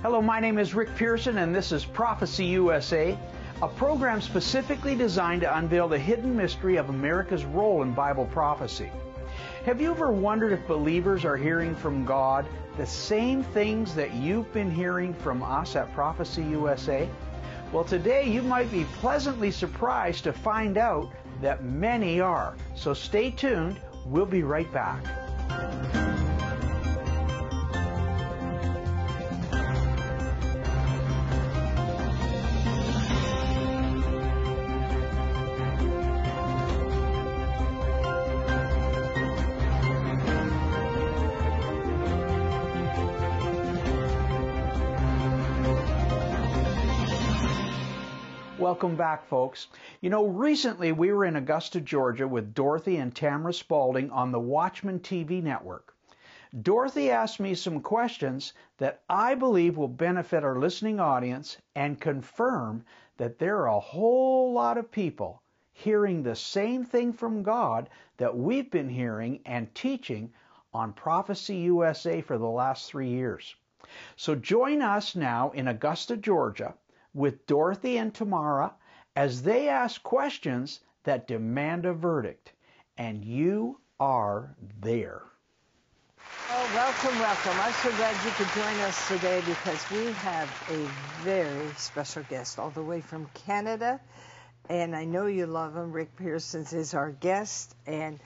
Hello, 0.00 0.22
my 0.22 0.38
name 0.38 0.58
is 0.58 0.76
Rick 0.76 0.94
Pearson, 0.94 1.38
and 1.38 1.52
this 1.52 1.72
is 1.72 1.84
Prophecy 1.84 2.44
USA, 2.44 3.18
a 3.60 3.66
program 3.66 4.20
specifically 4.20 4.94
designed 4.94 5.40
to 5.40 5.58
unveil 5.58 5.88
the 5.88 5.98
hidden 5.98 6.36
mystery 6.36 6.76
of 6.76 6.88
America's 6.88 7.44
role 7.44 7.82
in 7.82 7.92
Bible 7.94 8.26
prophecy. 8.26 8.92
Have 9.64 9.80
you 9.80 9.90
ever 9.90 10.12
wondered 10.12 10.52
if 10.52 10.64
believers 10.68 11.24
are 11.24 11.36
hearing 11.36 11.74
from 11.74 12.04
God 12.04 12.46
the 12.76 12.86
same 12.86 13.42
things 13.42 13.92
that 13.96 14.14
you've 14.14 14.52
been 14.52 14.70
hearing 14.70 15.12
from 15.14 15.42
us 15.42 15.74
at 15.74 15.92
Prophecy 15.94 16.44
USA? 16.44 17.08
Well, 17.72 17.82
today 17.82 18.24
you 18.30 18.42
might 18.42 18.70
be 18.70 18.84
pleasantly 19.00 19.50
surprised 19.50 20.22
to 20.24 20.32
find 20.32 20.78
out 20.78 21.10
that 21.42 21.64
many 21.64 22.20
are. 22.20 22.54
So 22.76 22.94
stay 22.94 23.32
tuned. 23.32 23.80
We'll 24.06 24.26
be 24.26 24.44
right 24.44 24.72
back. 24.72 25.27
Welcome 48.78 48.96
back, 48.96 49.26
folks. 49.26 49.66
You 50.00 50.08
know, 50.08 50.24
recently 50.24 50.92
we 50.92 51.12
were 51.12 51.24
in 51.24 51.34
Augusta, 51.34 51.80
Georgia 51.80 52.28
with 52.28 52.54
Dorothy 52.54 52.98
and 52.98 53.12
Tamara 53.12 53.52
Spaulding 53.52 54.08
on 54.12 54.30
the 54.30 54.38
Watchman 54.38 55.00
TV 55.00 55.42
network. 55.42 55.96
Dorothy 56.62 57.10
asked 57.10 57.40
me 57.40 57.56
some 57.56 57.80
questions 57.80 58.52
that 58.76 59.02
I 59.10 59.34
believe 59.34 59.76
will 59.76 59.88
benefit 59.88 60.44
our 60.44 60.60
listening 60.60 61.00
audience 61.00 61.56
and 61.74 62.00
confirm 62.00 62.84
that 63.16 63.40
there 63.40 63.56
are 63.56 63.66
a 63.66 63.80
whole 63.80 64.52
lot 64.52 64.78
of 64.78 64.92
people 64.92 65.42
hearing 65.72 66.22
the 66.22 66.36
same 66.36 66.84
thing 66.84 67.12
from 67.12 67.42
God 67.42 67.90
that 68.18 68.36
we've 68.36 68.70
been 68.70 68.90
hearing 68.90 69.40
and 69.44 69.74
teaching 69.74 70.32
on 70.72 70.92
Prophecy 70.92 71.56
USA 71.56 72.20
for 72.20 72.38
the 72.38 72.46
last 72.46 72.88
three 72.88 73.08
years. 73.08 73.56
So 74.14 74.36
join 74.36 74.82
us 74.82 75.16
now 75.16 75.50
in 75.50 75.66
Augusta, 75.66 76.16
Georgia 76.16 76.74
with 77.14 77.46
Dorothy 77.46 77.96
and 77.98 78.14
Tamara 78.14 78.74
as 79.18 79.42
they 79.42 79.68
ask 79.68 80.00
questions 80.04 80.78
that 81.02 81.26
demand 81.26 81.84
a 81.84 81.92
verdict. 81.92 82.52
And 82.96 83.24
you 83.24 83.80
are 83.98 84.54
there. 84.80 85.22
Oh, 86.48 86.70
welcome, 86.72 87.18
welcome. 87.18 87.58
I'm 87.60 87.72
so 87.72 87.90
glad 87.96 88.14
you 88.24 88.30
could 88.30 88.46
join 88.54 88.78
us 88.86 89.08
today 89.08 89.42
because 89.44 89.90
we 89.90 90.12
have 90.12 90.48
a 90.70 90.88
very 91.24 91.68
special 91.76 92.22
guest 92.30 92.60
all 92.60 92.70
the 92.70 92.82
way 92.82 93.00
from 93.00 93.28
Canada. 93.34 94.00
And 94.68 94.94
I 94.94 95.04
know 95.04 95.26
you 95.26 95.46
love 95.46 95.74
him. 95.74 95.90
Rick 95.90 96.14
Pearson 96.14 96.64
is 96.70 96.94
our 96.94 97.10
guest. 97.10 97.74
And 97.88 98.20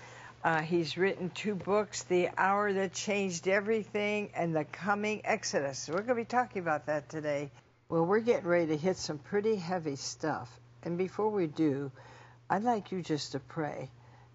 uh, 0.45 0.61
he's 0.61 0.98
written 0.98 1.31
two 1.31 1.55
books 1.55 2.03
The 2.03 2.29
Hour 2.37 2.70
That 2.75 2.93
Changed 2.93 3.48
Everything 3.48 4.29
and 4.37 4.55
The 4.55 4.65
Coming 4.65 5.23
Exodus. 5.25 5.89
We're 5.89 6.03
going 6.03 6.09
to 6.09 6.15
be 6.17 6.25
talking 6.27 6.61
about 6.61 6.85
that 6.85 7.09
today. 7.09 7.51
Well, 7.89 8.05
we're 8.05 8.20
getting 8.20 8.47
ready 8.47 8.67
to 8.67 8.77
hit 8.77 8.98
some 8.98 9.17
pretty 9.17 9.57
heavy 9.57 9.97
stuff. 9.97 10.51
And 10.83 10.99
before 10.99 11.29
we 11.29 11.47
do, 11.47 11.91
I'd 12.51 12.65
like 12.65 12.93
you 12.93 13.03
just 13.03 13.33
to 13.33 13.41
pray 13.41 13.91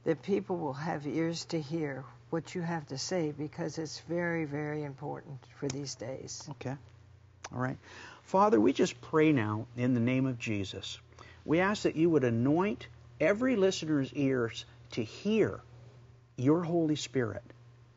that 0.05 0.21
people 0.21 0.57
will 0.57 0.73
have 0.73 1.05
ears 1.05 1.45
to 1.45 1.59
hear 1.59 2.03
what 2.29 2.55
you 2.55 2.61
have 2.61 2.87
to 2.87 2.97
say 2.97 3.31
because 3.31 3.77
it's 3.77 3.99
very, 4.01 4.45
very 4.45 4.83
important 4.83 5.39
for 5.59 5.67
these 5.67 5.95
days. 5.95 6.47
Okay. 6.51 6.75
All 7.53 7.59
right. 7.59 7.77
Father, 8.23 8.59
we 8.59 8.73
just 8.73 8.99
pray 9.01 9.31
now 9.31 9.67
in 9.77 9.93
the 9.93 9.99
name 9.99 10.25
of 10.25 10.37
Jesus. 10.37 10.99
We 11.45 11.59
ask 11.59 11.83
that 11.83 11.95
you 11.95 12.09
would 12.09 12.23
anoint 12.23 12.87
every 13.19 13.55
listener's 13.55 14.11
ears 14.13 14.65
to 14.91 15.03
hear 15.03 15.61
your 16.35 16.63
Holy 16.63 16.95
Spirit, 16.95 17.43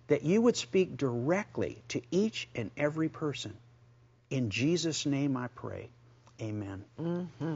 that 0.06 0.22
you 0.22 0.40
would 0.42 0.56
speak 0.56 0.96
directly 0.96 1.82
to 1.88 2.00
each 2.10 2.48
and 2.54 2.70
every 2.76 3.08
person. 3.08 3.56
In 4.30 4.50
Jesus' 4.50 5.04
name 5.06 5.36
I 5.36 5.48
pray. 5.48 5.88
Amen. 6.40 6.84
Mm-hmm. 7.00 7.54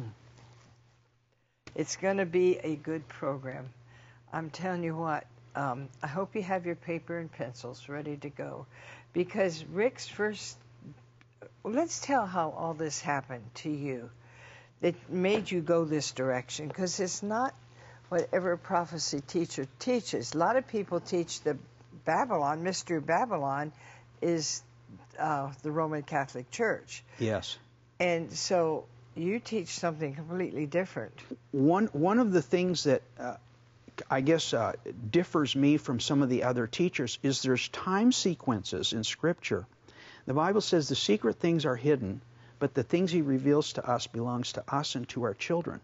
It's 1.75 1.97
going 1.97 2.19
to 2.19 2.27
be 2.27 2.59
a 2.59 2.77
good 2.77 3.07
program. 3.09 3.69
I'm 4.33 4.51
telling 4.51 4.83
you 4.85 4.97
what, 4.97 5.27
um, 5.57 5.89
I 6.03 6.07
hope 6.07 6.35
you 6.35 6.43
have 6.43 6.67
your 6.67 6.75
paper 6.75 7.19
and 7.19 7.31
pencils 7.31 7.89
ready 7.89 8.17
to 8.19 8.29
go. 8.29 8.67
Because 9.13 9.65
Rick's 9.65 10.07
first, 10.07 10.57
let's 11.63 12.01
tell 12.01 12.27
how 12.27 12.51
all 12.51 12.75
this 12.75 13.01
happened 13.01 13.45
to 13.55 13.71
you 13.71 14.11
that 14.81 14.95
made 15.11 15.51
you 15.51 15.61
go 15.61 15.85
this 15.85 16.13
direction. 16.13 16.69
Because 16.69 16.99
it's 17.01 17.23
not 17.23 17.55
whatever 18.09 18.53
a 18.53 18.59
prophecy 18.59 19.21
teacher 19.21 19.67
teaches. 19.79 20.35
A 20.35 20.39
lot 20.39 20.57
of 20.57 20.67
people 20.69 21.01
teach 21.01 21.41
the 21.41 21.57
Babylon, 22.05 22.63
Mystery 22.63 23.01
Babylon, 23.01 23.73
is 24.21 24.63
uh, 25.19 25.51
the 25.63 25.71
Roman 25.71 26.03
Catholic 26.03 26.51
Church. 26.51 27.03
Yes. 27.19 27.57
And 27.99 28.33
so 28.33 28.85
you 29.17 29.39
teach 29.39 29.69
something 29.69 30.15
completely 30.15 30.67
different. 30.67 31.13
One 31.53 31.87
one 31.93 32.19
of 32.19 32.33
the 32.33 32.43
things 32.43 32.85
that 32.85 33.03
uh, 33.19 33.37
I 34.11 34.23
guess 34.23 34.53
uh, 34.53 34.73
differs 35.11 35.55
me 35.55 35.77
from 35.77 36.01
some 36.01 36.23
of 36.23 36.29
the 36.29 36.43
other 36.45 36.67
teachers 36.67 37.19
is 37.23 37.43
there's 37.43 37.69
time 37.69 38.11
sequences 38.11 38.93
in 38.93 39.05
Scripture. 39.05 39.67
The 40.27 40.35
Bible 40.35 40.61
says 40.61 40.89
the 40.89 40.97
secret 40.97 41.37
things 41.37 41.65
are 41.65 41.77
hidden, 41.77 42.21
but 42.59 42.75
the 42.75 42.83
things 42.83 43.13
He 43.13 43.23
reveals 43.23 43.75
to 43.75 43.89
us 43.89 44.07
belongs 44.07 44.53
to 44.55 44.65
us 44.75 44.97
and 44.97 45.09
to 45.11 45.23
our 45.25 45.35
children. 45.35 45.81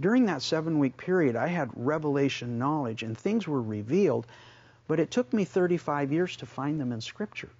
During 0.00 0.26
that 0.26 0.42
seven 0.42 0.78
week 0.78 0.96
period, 0.96 1.34
I 1.34 1.48
had 1.48 1.70
revelation 1.74 2.58
knowledge 2.58 3.02
and 3.02 3.18
things 3.18 3.48
were 3.48 3.62
revealed, 3.62 4.26
but 4.86 5.00
it 5.00 5.10
took 5.10 5.32
me 5.32 5.44
35 5.44 6.12
years 6.12 6.36
to 6.36 6.46
find 6.46 6.80
them 6.80 6.92
in 6.92 7.00
Scripture. 7.00 7.50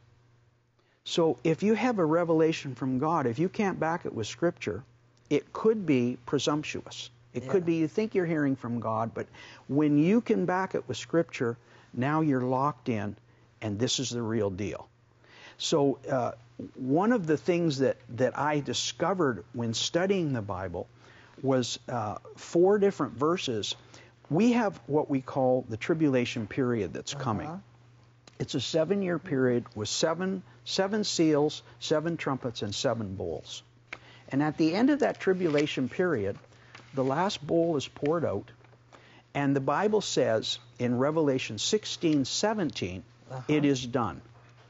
So 1.02 1.38
if 1.42 1.62
you 1.62 1.74
have 1.74 1.98
a 1.98 2.04
revelation 2.04 2.74
from 2.74 2.98
God, 2.98 3.26
if 3.26 3.38
you 3.38 3.48
can't 3.48 3.80
back 3.80 4.06
it 4.06 4.14
with 4.14 4.26
Scripture, 4.26 4.84
it 5.30 5.52
could 5.52 5.86
be 5.86 6.18
presumptuous. 6.26 7.10
It 7.34 7.44
yeah. 7.44 7.52
could 7.52 7.66
be 7.66 7.76
you 7.76 7.88
think 7.88 8.14
you're 8.14 8.26
hearing 8.26 8.56
from 8.56 8.80
God, 8.80 9.12
but 9.14 9.26
when 9.68 9.98
you 9.98 10.20
can 10.20 10.46
back 10.46 10.74
it 10.74 10.86
with 10.88 10.96
Scripture, 10.96 11.56
now 11.92 12.20
you're 12.20 12.40
locked 12.42 12.88
in, 12.88 13.16
and 13.60 13.78
this 13.78 13.98
is 13.98 14.10
the 14.10 14.22
real 14.22 14.50
deal. 14.50 14.88
So 15.58 15.98
uh, 16.10 16.32
one 16.74 17.12
of 17.12 17.26
the 17.26 17.36
things 17.36 17.78
that, 17.78 17.96
that 18.16 18.38
I 18.38 18.60
discovered 18.60 19.44
when 19.52 19.74
studying 19.74 20.32
the 20.32 20.42
Bible 20.42 20.86
was 21.42 21.78
uh, 21.88 22.16
four 22.36 22.78
different 22.78 23.14
verses. 23.14 23.74
We 24.30 24.52
have 24.52 24.80
what 24.86 25.08
we 25.08 25.20
call 25.20 25.64
the 25.68 25.76
tribulation 25.76 26.46
period 26.46 26.92
that's 26.92 27.14
uh-huh. 27.14 27.24
coming. 27.24 27.62
It's 28.38 28.54
a 28.54 28.60
seven 28.60 29.02
year 29.02 29.18
period 29.18 29.64
with 29.74 29.88
seven, 29.88 30.42
seven 30.64 31.04
seals, 31.04 31.62
seven 31.80 32.16
trumpets, 32.16 32.62
and 32.62 32.74
seven 32.74 33.14
bowls. 33.14 33.62
And 34.30 34.42
at 34.42 34.56
the 34.56 34.74
end 34.74 34.90
of 34.90 35.00
that 35.00 35.20
tribulation 35.20 35.88
period, 35.88 36.36
the 36.94 37.04
last 37.04 37.46
bowl 37.46 37.76
is 37.76 37.88
poured 37.88 38.24
out, 38.24 38.50
and 39.34 39.54
the 39.54 39.60
Bible 39.60 40.00
says 40.00 40.58
in 40.78 40.98
Revelation 40.98 41.58
16 41.58 42.24
17, 42.24 43.02
uh-huh. 43.30 43.42
it 43.48 43.64
is 43.64 43.84
done. 43.84 44.20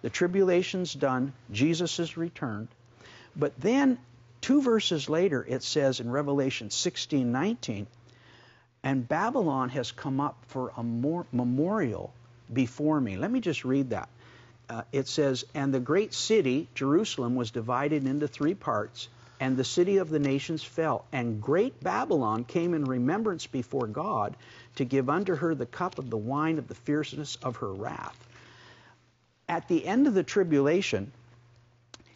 The 0.02 0.10
tribulation's 0.10 0.92
done, 0.94 1.32
Jesus 1.50 1.98
is 1.98 2.16
returned. 2.16 2.68
But 3.34 3.58
then, 3.60 3.98
two 4.40 4.62
verses 4.62 5.08
later, 5.08 5.44
it 5.48 5.62
says 5.62 6.00
in 6.00 6.10
Revelation 6.10 6.70
16 6.70 7.30
19, 7.30 7.86
and 8.82 9.08
Babylon 9.08 9.70
has 9.70 9.90
come 9.90 10.20
up 10.20 10.36
for 10.48 10.72
a 10.76 10.82
memorial 10.82 12.12
before 12.52 13.00
me. 13.00 13.16
Let 13.16 13.30
me 13.30 13.40
just 13.40 13.64
read 13.64 13.90
that. 13.90 14.08
Uh, 14.70 14.82
it 14.92 15.08
says, 15.08 15.44
And 15.54 15.72
the 15.72 15.80
great 15.80 16.14
city, 16.14 16.68
Jerusalem, 16.74 17.34
was 17.34 17.50
divided 17.50 18.06
into 18.06 18.28
three 18.28 18.54
parts, 18.54 19.08
and 19.40 19.56
the 19.56 19.64
city 19.64 19.98
of 19.98 20.08
the 20.08 20.18
nations 20.18 20.62
fell. 20.62 21.04
And 21.12 21.40
great 21.40 21.80
Babylon 21.82 22.44
came 22.44 22.74
in 22.74 22.84
remembrance 22.84 23.46
before 23.46 23.86
God 23.86 24.36
to 24.76 24.84
give 24.84 25.08
unto 25.08 25.34
her 25.34 25.54
the 25.54 25.66
cup 25.66 25.98
of 25.98 26.10
the 26.10 26.16
wine 26.16 26.58
of 26.58 26.68
the 26.68 26.74
fierceness 26.74 27.36
of 27.42 27.56
her 27.56 27.72
wrath. 27.72 28.16
At 29.48 29.68
the 29.68 29.86
end 29.86 30.06
of 30.06 30.14
the 30.14 30.22
tribulation, 30.22 31.12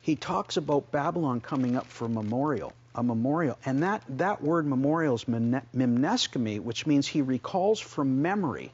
he 0.00 0.16
talks 0.16 0.56
about 0.56 0.90
Babylon 0.90 1.40
coming 1.40 1.76
up 1.76 1.86
for 1.86 2.08
memorial, 2.08 2.72
a 2.94 3.02
memorial. 3.02 3.56
And 3.64 3.82
that, 3.82 4.02
that 4.18 4.42
word 4.42 4.66
memorial 4.66 5.14
is 5.14 5.24
mimneskomai, 5.24 6.60
which 6.60 6.86
means 6.86 7.06
he 7.06 7.22
recalls 7.22 7.80
from 7.80 8.20
memory 8.20 8.72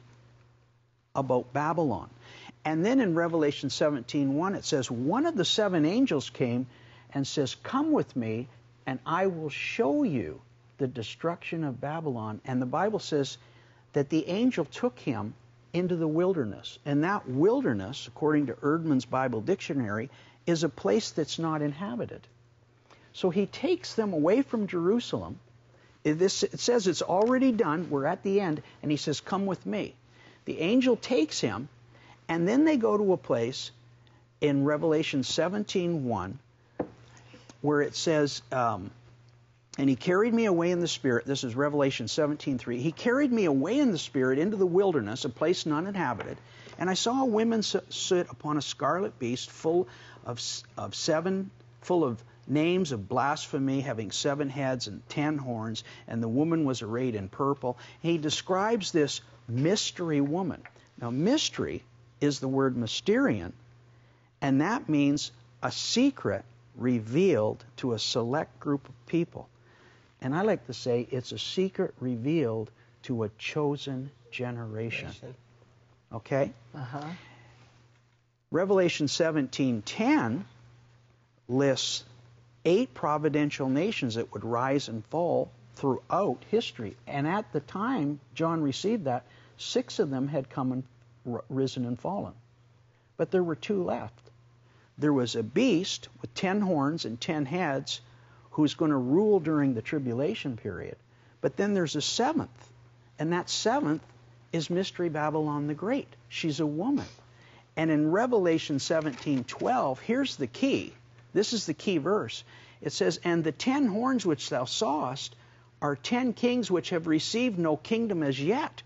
about 1.15 1.53
Babylon. 1.53 2.09
And 2.65 2.85
then 2.85 2.99
in 2.99 3.15
Revelation 3.15 3.69
17:1 3.69 4.55
it 4.55 4.65
says 4.65 4.91
one 4.91 5.25
of 5.25 5.35
the 5.35 5.45
seven 5.45 5.85
angels 5.85 6.29
came 6.29 6.67
and 7.13 7.25
says, 7.25 7.55
"Come 7.55 7.91
with 7.91 8.15
me 8.15 8.47
and 8.85 8.99
I 9.05 9.27
will 9.27 9.49
show 9.49 10.03
you 10.03 10.41
the 10.77 10.87
destruction 10.87 11.63
of 11.63 11.81
Babylon." 11.81 12.41
And 12.45 12.61
the 12.61 12.65
Bible 12.65 12.99
says 12.99 13.37
that 13.93 14.09
the 14.09 14.27
angel 14.27 14.65
took 14.65 14.97
him 14.99 15.33
into 15.73 15.95
the 15.95 16.07
wilderness. 16.07 16.79
And 16.85 17.03
that 17.03 17.29
wilderness, 17.29 18.07
according 18.07 18.47
to 18.47 18.53
Eerdmans 18.53 19.09
Bible 19.09 19.41
Dictionary, 19.41 20.09
is 20.45 20.63
a 20.63 20.69
place 20.69 21.11
that's 21.11 21.39
not 21.39 21.61
inhabited. 21.61 22.21
So 23.13 23.29
he 23.29 23.45
takes 23.45 23.95
them 23.95 24.13
away 24.13 24.41
from 24.41 24.67
Jerusalem. 24.67 25.39
It, 26.03 26.13
this, 26.13 26.43
it 26.43 26.59
says 26.59 26.87
it's 26.87 27.01
already 27.01 27.51
done. 27.51 27.89
We're 27.89 28.05
at 28.05 28.23
the 28.23 28.39
end. 28.39 28.61
And 28.81 28.91
he 28.91 28.97
says, 28.97 29.19
Come 29.19 29.45
with 29.45 29.65
me. 29.65 29.95
The 30.45 30.59
angel 30.59 30.95
takes 30.95 31.39
him, 31.39 31.69
and 32.27 32.47
then 32.47 32.65
they 32.65 32.77
go 32.77 32.97
to 32.97 33.13
a 33.13 33.17
place 33.17 33.71
in 34.41 34.63
Revelation 34.63 35.21
17:1 35.21 36.37
where 37.61 37.81
it 37.81 37.95
says, 37.95 38.41
um, 38.51 38.91
and 39.77 39.89
he 39.89 39.95
carried 39.95 40.33
me 40.33 40.45
away 40.45 40.71
in 40.71 40.79
the 40.79 40.87
spirit. 40.87 41.25
This 41.25 41.43
is 41.43 41.55
Revelation 41.55 42.07
17:3. 42.07 42.81
He 42.81 42.91
carried 42.91 43.31
me 43.31 43.45
away 43.45 43.79
in 43.79 43.91
the 43.91 43.97
spirit 43.97 44.39
into 44.39 44.57
the 44.57 44.65
wilderness, 44.65 45.25
a 45.25 45.29
place 45.29 45.65
none 45.65 45.87
inhabited, 45.87 46.37
and 46.77 46.89
I 46.89 46.93
saw 46.93 47.21
a 47.21 47.25
woman 47.25 47.61
sit 47.63 48.27
upon 48.29 48.57
a 48.57 48.61
scarlet 48.61 49.17
beast 49.19 49.51
full 49.51 49.87
of, 50.25 50.41
of 50.77 50.95
seven, 50.95 51.49
full 51.81 52.03
of 52.03 52.23
names 52.47 52.91
of 52.91 53.07
blasphemy, 53.07 53.81
having 53.81 54.11
seven 54.11 54.49
heads 54.49 54.87
and 54.87 55.07
ten 55.07 55.37
horns, 55.37 55.83
and 56.07 56.21
the 56.21 56.27
woman 56.27 56.65
was 56.65 56.81
arrayed 56.81 57.15
in 57.15 57.29
purple. 57.29 57.77
He 58.01 58.17
describes 58.17 58.91
this 58.91 59.21
mystery 59.47 60.19
woman. 60.21 60.61
Now, 60.99 61.09
mystery 61.09 61.83
is 62.19 62.39
the 62.39 62.47
word 62.47 62.75
mysterion, 62.75 63.53
and 64.41 64.61
that 64.61 64.89
means 64.89 65.31
a 65.61 65.71
secret 65.71 66.43
revealed 66.75 67.63
to 67.77 67.93
a 67.93 67.99
select 67.99 68.59
group 68.59 68.87
of 68.87 69.05
people. 69.05 69.49
And 70.21 70.35
I 70.35 70.41
like 70.41 70.65
to 70.67 70.73
say 70.73 71.07
it's 71.11 71.31
a 71.31 71.39
secret 71.39 71.93
revealed 71.99 72.71
to 73.03 73.23
a 73.23 73.29
chosen 73.37 74.11
generation. 74.31 75.09
Okay? 76.13 76.53
Uh-huh. 76.75 77.05
Revelation 78.51 79.07
17:10 79.07 80.43
lists 81.47 82.03
eight 82.65 82.93
providential 82.93 83.69
nations 83.69 84.15
that 84.15 84.33
would 84.33 84.43
rise 84.43 84.89
and 84.89 85.05
fall 85.05 85.51
throughout 85.75 86.43
history. 86.51 86.95
And 87.07 87.27
at 87.27 87.51
the 87.53 87.61
time 87.61 88.19
John 88.33 88.61
received 88.61 89.05
that, 89.05 89.25
six 89.57 89.99
of 89.99 90.09
them 90.09 90.27
had 90.27 90.49
come 90.49 90.71
and 90.71 90.83
risen 91.49 91.85
and 91.85 91.99
fallen. 91.99 92.33
But 93.17 93.31
there 93.31 93.43
were 93.43 93.55
two 93.55 93.83
left. 93.83 94.28
There 94.99 95.13
was 95.13 95.35
a 95.35 95.43
beast 95.43 96.09
with 96.21 96.33
ten 96.33 96.59
horns 96.59 97.05
and 97.05 97.19
ten 97.19 97.45
heads 97.45 98.01
who's 98.51 98.73
going 98.73 98.91
to 98.91 98.97
rule 98.97 99.39
during 99.39 99.73
the 99.73 99.81
tribulation 99.81 100.57
period. 100.57 100.97
But 101.39 101.55
then 101.55 101.73
there's 101.73 101.95
a 101.95 102.01
seventh, 102.01 102.69
and 103.17 103.31
that 103.31 103.49
seventh 103.49 104.03
is 104.51 104.69
Mystery 104.69 105.07
Babylon 105.07 105.67
the 105.67 105.73
Great. 105.73 106.07
She's 106.27 106.59
a 106.59 106.65
woman. 106.65 107.05
And 107.77 107.89
in 107.89 108.11
Revelation 108.11 108.77
17:12, 108.77 109.99
here's 109.99 110.35
the 110.35 110.47
key. 110.47 110.93
This 111.33 111.53
is 111.53 111.65
the 111.65 111.73
key 111.73 111.97
verse. 111.97 112.43
It 112.81 112.91
says, 112.91 113.21
And 113.23 113.43
the 113.43 113.53
ten 113.53 113.87
horns 113.87 114.25
which 114.25 114.49
thou 114.49 114.65
sawest 114.65 115.35
are 115.81 115.95
ten 115.95 116.33
kings 116.33 116.69
which 116.69 116.89
have 116.89 117.07
received 117.07 117.57
no 117.57 117.77
kingdom 117.77 118.21
as 118.21 118.37
yet. 118.37 118.81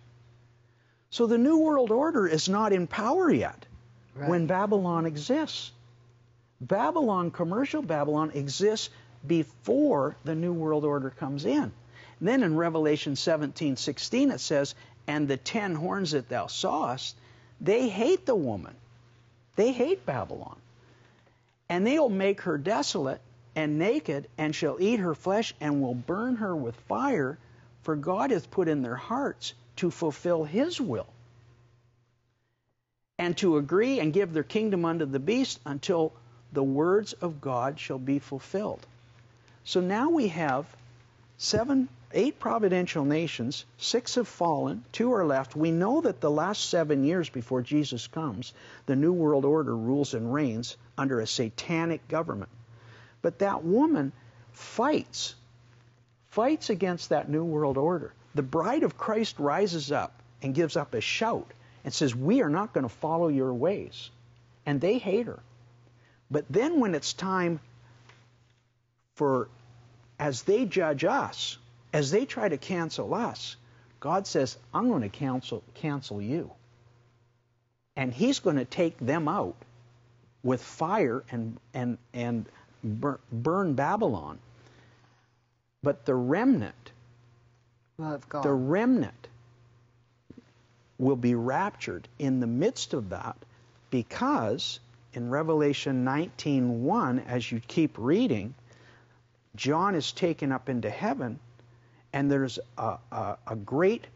So 1.10 1.26
the 1.26 1.40
New 1.40 1.58
World 1.58 1.90
Order 1.90 2.28
is 2.28 2.48
not 2.48 2.72
in 2.72 2.86
power 2.86 3.32
yet 3.32 3.66
right. 4.16 4.30
when 4.30 4.46
Babylon 4.46 5.06
exists. 5.08 5.72
Babylon, 6.68 7.32
commercial 7.32 7.82
Babylon, 7.82 8.32
exists 8.34 8.90
before 9.26 10.16
the 10.24 10.36
New 10.36 10.54
World 10.54 10.86
Order 10.86 11.10
comes 11.10 11.46
in. 11.46 11.72
And 12.20 12.28
then 12.28 12.44
in 12.44 12.56
Revelation 12.56 13.16
17 13.16 13.76
16, 13.78 14.32
it 14.32 14.40
says, 14.40 14.76
And 15.08 15.28
the 15.28 15.38
ten 15.38 15.76
horns 15.76 16.12
that 16.12 16.30
thou 16.30 16.48
sawest, 16.48 17.16
they 17.60 17.90
hate 17.90 18.26
the 18.26 18.36
woman. 18.36 18.76
They 19.56 19.72
hate 19.72 20.06
Babylon 20.06 20.58
and 21.70 21.88
they'll 21.88 22.10
make 22.10 22.42
her 22.42 22.58
desolate 22.58 23.20
and 23.56 23.80
naked, 23.80 24.28
and 24.38 24.54
shall 24.54 24.78
eat 24.80 25.00
her 25.00 25.16
flesh, 25.16 25.56
and 25.60 25.82
will 25.82 25.96
burn 25.96 26.36
her 26.36 26.56
with 26.56 26.76
fire, 26.88 27.38
for 27.82 27.96
God 27.96 28.30
hath 28.32 28.50
put 28.52 28.68
in 28.68 28.82
their 28.82 28.96
hearts 28.96 29.54
to 29.76 29.90
fulfill 29.90 30.44
his 30.44 30.80
will, 30.80 31.08
and 33.18 33.36
to 33.38 33.58
agree 33.58 34.00
and 34.00 34.14
give 34.14 34.34
their 34.34 34.44
kingdom 34.44 34.86
unto 34.86 35.06
the 35.06 35.20
beast 35.20 35.60
until 35.66 36.14
the 36.54 36.64
words 36.64 37.14
of 37.14 37.42
God 37.42 37.80
shall 37.80 38.00
be 38.00 38.20
fulfilled. 38.20 38.86
So 39.66 39.82
now 39.82 40.10
we 40.10 40.28
have 40.30 40.66
seven, 41.38 41.90
eight 42.12 42.40
providential 42.40 43.06
nations, 43.06 43.66
six 43.78 44.16
have 44.16 44.28
fallen, 44.28 44.84
two 44.92 45.14
are 45.14 45.26
left. 45.26 45.56
We 45.56 45.72
know 45.72 46.02
that 46.02 46.22
the 46.22 46.32
last 46.32 46.70
seven 46.70 47.04
years 47.04 47.30
before 47.30 47.62
Jesus 47.62 48.08
comes, 48.08 48.54
the 48.86 48.96
New 48.96 49.14
World 49.14 49.46
Order 49.46 49.76
rules 49.76 50.14
and 50.14 50.34
reigns 50.34 50.78
under 50.98 51.20
a 51.20 51.28
satanic 51.28 52.08
government. 52.08 52.52
But 53.22 53.40
that 53.40 53.64
woman 53.64 54.12
fights, 54.52 55.36
fights 56.30 56.70
against 56.70 57.10
that 57.10 57.30
New 57.30 57.44
World 57.44 57.78
Order. 57.78 58.14
The 58.36 58.44
bride 58.44 58.84
of 58.84 58.98
Christ 58.98 59.40
rises 59.40 59.92
up 59.92 60.14
and 60.42 60.54
gives 60.54 60.76
up 60.76 60.94
a 60.94 61.02
shout 61.02 61.52
and 61.84 61.94
says, 61.94 62.16
We 62.16 62.42
are 62.42 62.50
not 62.50 62.74
going 62.74 62.84
to 62.88 62.94
follow 62.94 63.28
your 63.28 63.54
ways. 63.54 64.10
And 64.66 64.80
they 64.80 64.98
hate 64.98 65.28
her. 65.28 65.40
But 66.30 66.46
then 66.50 66.80
when 66.80 66.96
it's 66.96 67.14
time 67.14 67.60
for, 69.16 69.50
as 70.20 70.44
they 70.44 70.66
judge 70.66 71.04
us, 71.04 71.58
as 71.92 72.12
they 72.12 72.26
try 72.26 72.50
to 72.50 72.58
cancel 72.58 73.14
us, 73.14 73.56
God 74.00 74.28
says, 74.28 74.58
I'm 74.74 74.90
going 74.90 75.04
to 75.04 75.10
cancel, 75.10 75.64
cancel 75.76 76.22
you. 76.22 76.52
And 77.96 78.14
He's 78.14 78.40
going 78.40 78.56
to 78.56 78.66
take 78.66 78.98
them 78.98 79.28
out 79.28 79.56
with 80.44 80.62
fire 80.62 81.24
and, 81.32 81.58
and, 81.74 81.98
and 82.14 82.46
burn 82.84 83.74
Babylon. 83.74 84.40
But 85.82 86.06
the 86.06 86.16
remnant, 86.16 86.92
the 87.98 88.52
remnant 88.52 89.28
will 90.98 91.16
be 91.16 91.36
raptured 91.36 92.08
in 92.20 92.40
the 92.40 92.48
midst 92.48 92.94
of 92.94 93.10
that 93.10 93.38
because 93.90 94.80
in 95.14 95.30
Revelation 95.30 96.06
19:1 96.06 97.26
as 97.28 97.52
you 97.52 97.60
keep 97.60 97.96
reading 97.98 98.54
John 99.56 99.96
is 99.96 100.12
taken 100.12 100.52
up 100.52 100.70
into 100.70 100.90
heaven 100.90 101.40
and 102.12 102.32
there's 102.32 102.60
a, 102.78 102.98
a, 103.12 103.38
a 103.48 103.56
great 103.56 104.08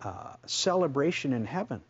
uh, 0.00 0.34
celebration 0.46 1.32
in 1.32 1.46
heaven 1.46 1.80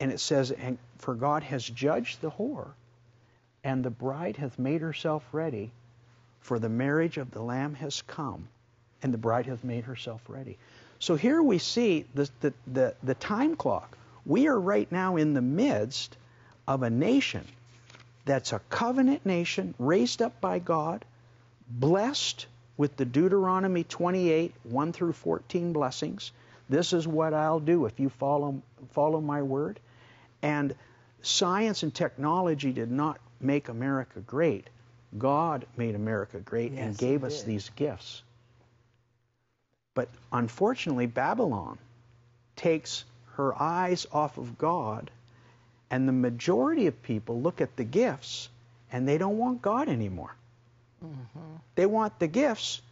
and 0.00 0.10
it 0.10 0.18
says, 0.18 0.50
and 0.50 0.78
for 0.98 1.14
God 1.14 1.42
has 1.42 1.62
judged 1.62 2.20
the 2.20 2.30
whore, 2.30 2.70
and 3.62 3.84
the 3.84 3.90
bride 3.90 4.38
hath 4.38 4.58
made 4.58 4.80
herself 4.80 5.22
ready, 5.30 5.70
for 6.40 6.58
the 6.58 6.70
marriage 6.70 7.18
of 7.18 7.30
the 7.30 7.42
Lamb 7.42 7.74
has 7.74 8.00
come, 8.02 8.48
and 9.02 9.12
the 9.12 9.18
bride 9.18 9.44
hath 9.44 9.62
made 9.62 9.84
herself 9.84 10.22
ready. 10.26 10.56
So 10.98 11.16
here 11.16 11.42
we 11.42 11.58
see 11.58 12.06
the, 12.14 12.30
the, 12.40 12.54
the, 12.66 12.94
the 13.02 13.14
time 13.14 13.56
clock. 13.56 13.96
We 14.24 14.48
are 14.48 14.58
right 14.58 14.90
now 14.90 15.16
in 15.16 15.34
the 15.34 15.42
midst 15.42 16.16
of 16.70 16.84
a 16.84 16.90
nation 16.90 17.44
that's 18.24 18.52
a 18.52 18.60
covenant 18.70 19.26
nation 19.26 19.74
raised 19.80 20.22
up 20.22 20.40
by 20.40 20.60
God, 20.60 21.04
blessed 21.68 22.46
with 22.76 22.96
the 22.96 23.04
Deuteronomy 23.04 23.82
28, 23.82 24.54
1 24.62 24.92
through 24.92 25.12
14 25.14 25.72
blessings. 25.72 26.30
This 26.68 26.92
is 26.92 27.08
what 27.08 27.34
I'll 27.34 27.58
do 27.58 27.86
if 27.86 27.98
you 27.98 28.08
follow, 28.08 28.62
follow 28.92 29.20
my 29.20 29.42
word. 29.42 29.80
And 30.42 30.76
science 31.22 31.82
and 31.82 31.92
technology 31.92 32.70
did 32.70 32.90
not 32.90 33.18
make 33.40 33.68
America 33.68 34.20
great. 34.20 34.70
God 35.18 35.66
made 35.76 35.96
America 35.96 36.38
great 36.38 36.70
yes, 36.70 36.84
and 36.84 36.96
gave 36.96 37.24
us 37.24 37.42
these 37.42 37.68
gifts. 37.74 38.22
But 39.94 40.08
unfortunately, 40.32 41.06
Babylon 41.06 41.78
takes 42.54 43.04
her 43.34 43.60
eyes 43.60 44.06
off 44.12 44.38
of 44.38 44.56
God, 44.56 45.10
and 45.90 46.06
the 46.06 46.12
majority 46.12 46.86
of 46.86 47.02
people 47.02 47.40
look 47.40 47.60
at 47.60 47.76
the 47.76 47.84
gifts 47.84 48.48
and 48.92 49.06
they 49.06 49.18
don't 49.18 49.38
want 49.38 49.62
God 49.62 49.88
anymore. 49.88 50.34
Mm-hmm. 51.04 51.56
They 51.74 51.86
want 51.86 52.18
the 52.18 52.26
gifts, 52.26 52.82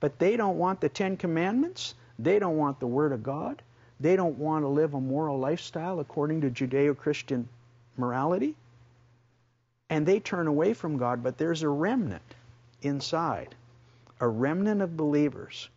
but 0.00 0.18
they 0.18 0.36
don't 0.36 0.58
want 0.58 0.80
the 0.80 0.88
Ten 0.88 1.16
Commandments. 1.16 1.94
They 2.18 2.38
don't 2.38 2.56
want 2.56 2.80
the 2.80 2.86
Word 2.86 3.12
of 3.12 3.22
God. 3.22 3.62
They 4.00 4.16
don't 4.16 4.38
want 4.38 4.64
to 4.64 4.68
live 4.68 4.94
a 4.94 5.00
moral 5.00 5.38
lifestyle 5.38 6.00
according 6.00 6.40
to 6.42 6.50
Judeo 6.50 6.96
Christian 6.96 7.48
morality. 7.96 8.54
And 9.90 10.06
they 10.06 10.20
turn 10.20 10.46
away 10.46 10.72
from 10.74 10.96
God, 10.96 11.22
but 11.22 11.36
there's 11.36 11.62
a 11.62 11.68
remnant 11.68 12.22
inside, 12.80 13.54
a 14.20 14.26
remnant 14.28 14.80
of 14.80 14.96
believers. 14.96 15.68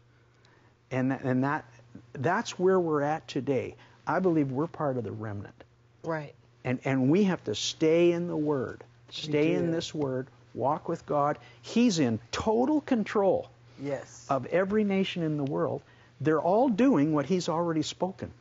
And, 0.91 1.11
and 1.11 1.43
that, 1.43 1.65
that's 2.13 2.57
where 2.57 2.79
we're 2.79 3.01
at 3.01 3.27
today. 3.27 3.75
I 4.07 4.19
believe 4.19 4.51
we're 4.51 4.67
part 4.67 4.97
of 4.97 5.03
the 5.03 5.11
remnant. 5.11 5.63
Right. 6.03 6.33
And, 6.65 6.79
and 6.83 7.09
we 7.09 7.23
have 7.25 7.43
to 7.43 7.53
stay 7.55 8.11
in 8.11 8.27
the 8.27 8.35
Word, 8.35 8.83
stay 9.11 9.53
in 9.53 9.71
this 9.71 9.93
Word, 9.93 10.27
walk 10.55 10.89
with 10.89 11.05
God. 11.05 11.37
He's 11.61 11.99
in 11.99 12.19
total 12.31 12.81
control 12.81 13.49
yes. 13.79 14.25
of 14.29 14.47
every 14.47 14.83
nation 14.83 15.21
in 15.21 15.37
the 15.37 15.43
world. 15.43 15.83
They're 16.19 16.41
all 16.41 16.69
doing 16.69 17.13
what 17.13 17.27
he's 17.27 17.49
already 17.49 17.83
spoken. 17.83 18.31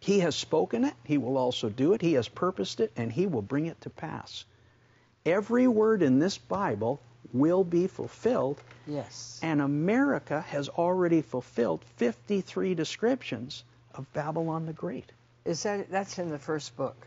He 0.00 0.20
has 0.20 0.34
spoken 0.34 0.84
it, 0.84 0.94
he 1.04 1.18
will 1.18 1.36
also 1.36 1.68
do 1.68 1.92
it. 1.92 2.02
He 2.02 2.14
has 2.14 2.28
purposed 2.28 2.80
it, 2.80 2.92
and 2.96 3.12
he 3.12 3.26
will 3.26 3.42
bring 3.42 3.66
it 3.66 3.80
to 3.82 3.90
pass. 3.90 4.44
Every 5.24 5.68
word 5.68 6.02
in 6.02 6.18
this 6.18 6.38
Bible 6.38 7.00
will 7.32 7.64
be 7.64 7.86
fulfilled. 7.86 8.60
Yes. 8.86 9.38
And 9.42 9.60
America 9.60 10.40
has 10.42 10.68
already 10.68 11.22
fulfilled 11.22 11.84
53 11.96 12.74
descriptions 12.74 13.64
of 13.94 14.12
Babylon 14.12 14.66
the 14.66 14.72
Great. 14.72 15.12
Is 15.44 15.62
that 15.62 15.90
that's 15.90 16.18
in 16.18 16.30
the 16.30 16.38
first 16.38 16.76
book? 16.76 17.06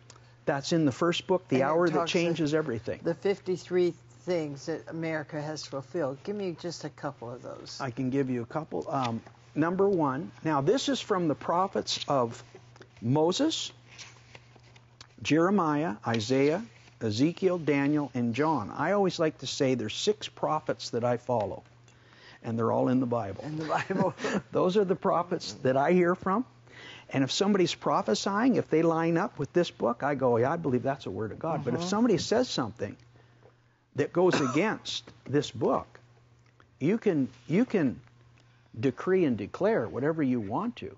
That's 0.49 0.73
in 0.73 0.83
the 0.85 0.91
first 0.91 1.27
book, 1.27 1.47
The 1.47 1.57
And 1.57 1.65
Hour 1.65 1.89
That 1.91 2.07
Changes 2.07 2.55
Everything. 2.55 2.99
The 3.03 3.13
53 3.13 3.93
things 4.21 4.65
that 4.65 4.81
America 4.87 5.39
has 5.39 5.63
fulfilled. 5.63 6.17
Give 6.23 6.35
me 6.35 6.57
just 6.59 6.85
a 6.85 6.89
couple 6.89 7.31
of 7.31 7.43
those. 7.43 7.77
I 7.79 7.91
can 7.91 8.09
give 8.09 8.31
you 8.31 8.41
a 8.41 8.47
couple. 8.47 8.83
Um, 8.89 9.21
number 9.53 9.87
one, 9.87 10.31
now 10.43 10.61
this 10.61 10.89
is 10.89 10.99
from 10.99 11.27
the 11.27 11.35
prophets 11.35 12.03
of 12.07 12.43
Moses, 12.99 13.71
Jeremiah, 15.21 15.97
Isaiah, 16.07 16.65
Ezekiel, 16.99 17.59
Daniel, 17.59 18.09
and 18.15 18.33
John. 18.33 18.71
I 18.75 18.93
always 18.93 19.19
like 19.19 19.37
to 19.39 19.47
say 19.47 19.75
there's 19.75 19.95
six 19.95 20.27
prophets 20.27 20.89
that 20.89 21.03
I 21.03 21.17
follow, 21.17 21.61
and 22.41 22.57
they're 22.57 22.71
all 22.71 22.87
in 22.87 22.99
the 22.99 23.05
Bible. 23.05 23.43
in 23.43 23.57
the 23.57 23.65
Bible. 23.65 24.15
Those 24.51 24.77
are 24.77 24.85
the 24.85 24.95
prophets 24.95 25.53
that 25.61 25.77
I 25.77 25.91
hear 25.91 26.15
from. 26.15 26.43
And 27.11 27.23
if 27.23 27.31
somebody's 27.31 27.73
prophesying, 27.73 28.55
if 28.55 28.69
they 28.69 28.83
line 28.83 29.17
up 29.17 29.39
with 29.39 29.51
this 29.51 29.71
book, 29.71 30.03
I 30.03 30.15
go, 30.15 30.37
yeah, 30.37 30.51
I 30.51 30.57
believe 30.57 30.83
that's 30.83 31.07
a 31.07 31.11
word 31.11 31.31
of 31.31 31.39
God. 31.39 31.65
But 31.65 31.73
if 31.73 31.83
somebody 31.83 32.17
says 32.17 32.47
something 32.47 32.95
that 33.95 34.13
goes 34.13 34.39
against 34.51 35.09
this 35.25 35.49
book, 35.49 35.99
you 36.79 36.97
can 36.97 37.27
you 37.47 37.65
can 37.65 37.99
decree 38.79 39.25
and 39.25 39.37
declare 39.37 39.87
whatever 39.87 40.21
you 40.21 40.39
want 40.39 40.77
to. 40.77 40.95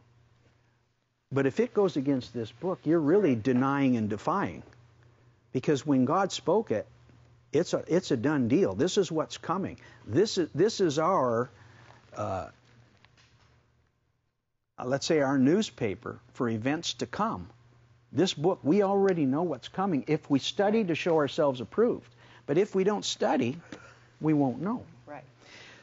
But 1.32 1.46
if 1.46 1.60
it 1.62 1.74
goes 1.74 1.96
against 1.96 2.34
this 2.34 2.52
book, 2.52 2.80
you're 2.84 3.00
really 3.00 3.36
denying 3.36 3.96
and 3.96 4.10
defying. 4.10 4.64
Because 5.54 5.86
when 5.86 6.04
God 6.04 6.32
spoke 6.32 6.72
it, 6.72 6.86
it's 7.54 7.74
a 7.74 7.84
it's 7.88 8.12
a 8.12 8.18
done 8.18 8.50
deal. 8.50 8.76
This 8.76 8.98
is 8.98 9.12
what's 9.12 9.38
coming. 9.38 9.78
This 10.06 10.38
is 10.38 10.50
this 10.54 10.82
is 10.82 11.00
our 11.00 11.50
uh, 12.16 12.48
uh, 14.82 14.86
let's 14.86 15.06
say 15.06 15.22
our 15.22 15.38
newspaper 15.38 16.20
for 16.34 16.50
events 16.50 16.94
to 16.96 17.06
come. 17.06 17.48
This 18.12 18.34
book, 18.34 18.60
we 18.64 18.84
already 18.84 19.26
know 19.26 19.44
what's 19.44 19.68
coming 19.68 20.04
if 20.08 20.30
we 20.30 20.40
study 20.40 20.84
to 20.84 20.96
show 20.96 21.18
ourselves 21.18 21.62
approved. 21.62 22.10
But 22.46 22.58
if 22.58 22.76
we 22.76 22.84
don't 22.84 23.06
study, 23.06 23.58
we 24.20 24.34
won't 24.34 24.62
know. 24.62 24.84
Right. 25.06 25.24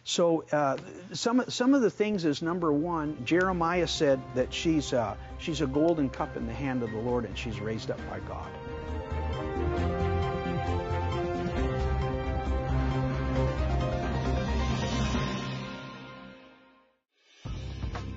So 0.04 0.44
uh, 0.52 0.76
some 1.12 1.44
some 1.48 1.74
of 1.74 1.80
the 1.80 1.90
things 1.90 2.24
is 2.24 2.42
number 2.42 2.72
one. 2.72 3.24
Jeremiah 3.24 3.86
said 3.86 4.20
that 4.34 4.52
she's 4.52 4.92
uh, 4.92 5.16
she's 5.38 5.60
a 5.60 5.66
golden 5.66 6.10
cup 6.10 6.36
in 6.36 6.46
the 6.46 6.52
hand 6.52 6.82
of 6.82 6.90
the 6.90 6.98
Lord, 6.98 7.24
and 7.24 7.38
she's 7.38 7.60
raised 7.60 7.90
up 7.90 8.00
by 8.10 8.20
God. 8.20 8.48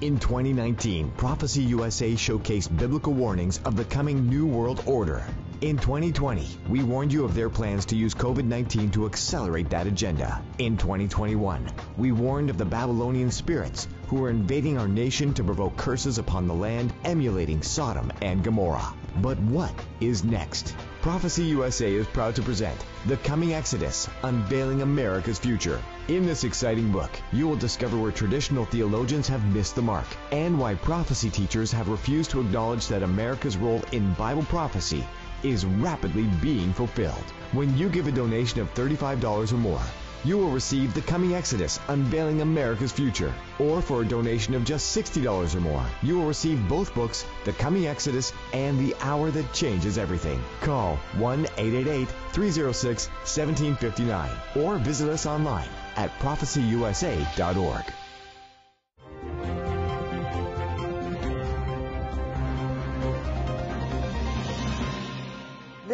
In 0.01 0.17
2019, 0.17 1.11
Prophecy 1.11 1.61
USA 1.61 2.13
showcased 2.13 2.75
biblical 2.75 3.13
warnings 3.13 3.59
of 3.65 3.75
the 3.75 3.85
coming 3.85 4.27
New 4.27 4.47
World 4.47 4.81
Order. 4.87 5.23
In 5.61 5.77
2020, 5.77 6.47
we 6.69 6.81
warned 6.81 7.13
you 7.13 7.23
of 7.23 7.35
their 7.35 7.47
plans 7.47 7.85
to 7.85 7.95
use 7.95 8.15
COVID 8.15 8.45
19 8.45 8.89
to 8.91 9.05
accelerate 9.05 9.69
that 9.69 9.85
agenda. 9.85 10.41
In 10.57 10.75
2021, 10.75 11.71
we 11.97 12.11
warned 12.11 12.49
of 12.49 12.57
the 12.57 12.65
Babylonian 12.65 13.29
spirits 13.29 13.87
who 14.07 14.23
are 14.23 14.31
invading 14.31 14.79
our 14.79 14.87
nation 14.87 15.35
to 15.35 15.43
provoke 15.43 15.77
curses 15.77 16.17
upon 16.17 16.47
the 16.47 16.53
land, 16.55 16.91
emulating 17.03 17.61
Sodom 17.61 18.11
and 18.23 18.43
Gomorrah. 18.43 18.91
But 19.21 19.37
what 19.41 19.71
is 19.99 20.23
next? 20.23 20.75
Prophecy 21.03 21.43
USA 21.43 21.93
is 21.93 22.07
proud 22.07 22.33
to 22.37 22.41
present 22.41 22.83
The 23.05 23.17
Coming 23.17 23.53
Exodus 23.53 24.09
Unveiling 24.23 24.81
America's 24.81 25.37
Future. 25.37 25.79
In 26.07 26.25
this 26.25 26.43
exciting 26.43 26.91
book, 26.91 27.11
you 27.31 27.47
will 27.47 27.55
discover 27.55 27.99
where 27.99 28.11
traditional 28.11 28.65
theologians 28.65 29.27
have 29.27 29.45
missed 29.53 29.75
the 29.75 29.83
mark 29.83 30.07
and 30.31 30.57
why 30.57 30.73
prophecy 30.73 31.29
teachers 31.29 31.71
have 31.71 31.87
refused 31.87 32.31
to 32.31 32.41
acknowledge 32.41 32.87
that 32.87 33.03
America's 33.03 33.57
role 33.57 33.83
in 33.91 34.11
Bible 34.13 34.43
prophecy 34.45 35.05
is 35.43 35.65
rapidly 35.65 36.23
being 36.41 36.73
fulfilled. 36.73 37.23
When 37.51 37.77
you 37.77 37.89
give 37.89 38.07
a 38.07 38.11
donation 38.11 38.61
of 38.61 38.73
$35 38.73 39.51
or 39.51 39.57
more, 39.57 39.81
you 40.23 40.37
will 40.37 40.51
receive 40.51 40.93
The 40.93 41.01
Coming 41.01 41.33
Exodus 41.33 41.79
Unveiling 41.87 42.41
America's 42.41 42.91
Future. 42.91 43.33
Or 43.59 43.81
for 43.81 44.01
a 44.01 44.07
donation 44.07 44.53
of 44.53 44.63
just 44.63 44.95
$60 44.95 45.55
or 45.55 45.59
more, 45.59 45.85
you 46.03 46.17
will 46.17 46.27
receive 46.27 46.67
both 46.67 46.93
books, 46.93 47.25
The 47.43 47.53
Coming 47.53 47.87
Exodus 47.87 48.31
and 48.53 48.79
The 48.79 48.95
Hour 49.01 49.31
That 49.31 49.51
Changes 49.53 49.97
Everything. 49.97 50.41
Call 50.61 50.97
1 51.17 51.45
888 51.57 52.07
306 52.33 53.07
1759 53.07 54.29
or 54.63 54.77
visit 54.77 55.09
us 55.09 55.25
online 55.25 55.69
at 55.95 56.11
prophecyusa.org. 56.19 57.85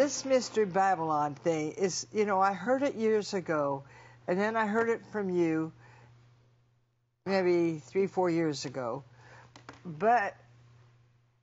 this 0.08 0.24
mystery 0.24 0.64
Babylon 0.64 1.34
thing 1.34 1.72
is, 1.72 2.06
you 2.14 2.24
know, 2.24 2.40
I 2.40 2.54
heard 2.54 2.82
it 2.82 2.94
years 2.94 3.34
ago, 3.34 3.82
and 4.26 4.40
then 4.40 4.56
I 4.56 4.64
heard 4.66 4.88
it 4.88 5.02
from 5.12 5.28
you 5.28 5.70
maybe 7.26 7.82
three, 7.84 8.06
four 8.06 8.30
years 8.30 8.64
ago. 8.64 9.04
But 9.84 10.34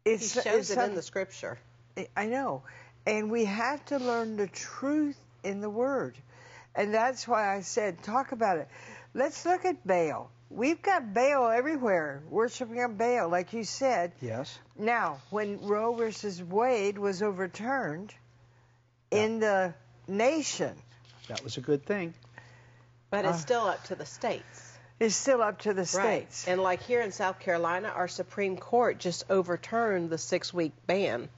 He 0.03 0.13
it's 0.13 0.33
shows 0.33 0.45
it's 0.47 0.71
it 0.71 0.79
in 0.79 0.95
the 0.95 1.03
scripture. 1.03 1.59
I 2.17 2.25
know. 2.25 2.63
And 3.05 3.29
we 3.29 3.45
have 3.45 3.85
to 3.85 3.99
learn 3.99 4.35
the 4.35 4.47
truth 4.47 5.19
in 5.43 5.61
the 5.61 5.69
Word. 5.69 6.17
And 6.73 6.91
that's 6.91 7.27
why 7.27 7.55
I 7.55 7.61
said, 7.61 8.01
talk 8.01 8.31
about 8.31 8.57
it. 8.57 8.67
Let's 9.13 9.45
look 9.45 9.63
at 9.65 9.85
Baal. 9.85 10.31
We've 10.49 10.81
got 10.81 11.13
Baal 11.13 11.51
everywhere, 11.51 12.23
worshiping 12.31 12.83
a 12.83 12.89
Baal, 12.89 13.29
like 13.29 13.53
you 13.53 13.63
said. 13.63 14.13
Yes. 14.21 14.57
Now, 14.75 15.19
when 15.29 15.61
Roe 15.67 15.93
versus 15.93 16.41
Wade 16.41 16.97
was 16.97 17.21
overturned 17.21 18.11
in 19.17 19.39
the 19.39 19.73
nation, 20.07 20.75
That 21.27 21.43
was 21.43 21.57
a 21.57 21.61
good 21.61 21.85
thing. 21.85 22.13
But 23.09 23.25
it's 23.25 23.37
Uh, 23.37 23.41
still 23.41 23.65
up 23.67 23.83
to 23.85 23.95
the 23.95 24.05
states. 24.05 24.77
it's 24.99 25.15
still 25.15 25.41
up 25.41 25.59
to 25.59 25.73
the 25.73 25.85
states. 25.85 26.45
Right. 26.45 26.51
And 26.53 26.61
like 26.61 26.81
here 26.83 27.01
in 27.01 27.11
South 27.11 27.39
Carolina, 27.39 27.89
our 27.89 28.07
Supreme 28.07 28.57
Court 28.57 28.97
just 28.99 29.25
overturned 29.29 30.09
the 30.09 30.17
six 30.17 30.53
week 30.53 30.73
ban. 30.87 31.29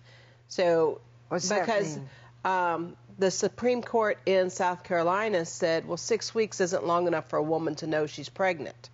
So 0.49 1.01
What's 1.29 1.49
that 1.49 1.61
because 1.65 1.97
mean? 1.97 2.09
um, 2.45 2.97
the 3.19 3.31
Supreme 3.31 3.81
Court 3.81 4.17
in 4.25 4.49
South 4.49 4.83
Carolina 4.83 5.45
said, 5.45 5.87
well, 5.87 5.97
six 5.97 6.33
weeks 6.35 6.61
isn't 6.61 6.85
long 6.85 7.07
enough 7.07 7.29
for 7.29 7.37
a 7.37 7.43
woman 7.43 7.75
to 7.75 7.87
know 7.87 8.05
she's 8.07 8.29
pregnant. 8.29 8.89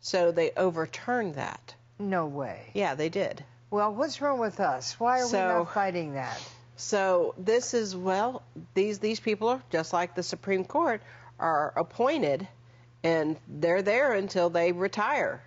So 0.00 0.32
they 0.32 0.50
overturned 0.56 1.34
that. 1.34 1.74
No 1.98 2.26
way. 2.26 2.70
Yeah, 2.74 2.94
they 2.94 3.08
did. 3.10 3.44
Well, 3.70 3.92
what's 3.94 4.20
wrong 4.20 4.38
with 4.40 4.58
us? 4.60 4.98
Why 4.98 5.20
are 5.20 5.26
we 5.26 5.32
not 5.32 5.74
fighting 5.74 6.14
that? 6.14 6.40
So 6.80 7.34
this 7.36 7.74
is 7.74 7.94
well, 7.94 8.42
these 8.72 8.98
these 8.98 9.20
people 9.20 9.48
are 9.48 9.62
just 9.70 9.92
like 9.92 10.14
the 10.14 10.22
Supreme 10.22 10.64
Court 10.64 11.02
are 11.38 11.74
appointed, 11.76 12.48
and 13.04 13.36
they're 13.46 13.82
there 13.82 14.14
until 14.14 14.48
they 14.48 14.72
retire, 14.72 15.42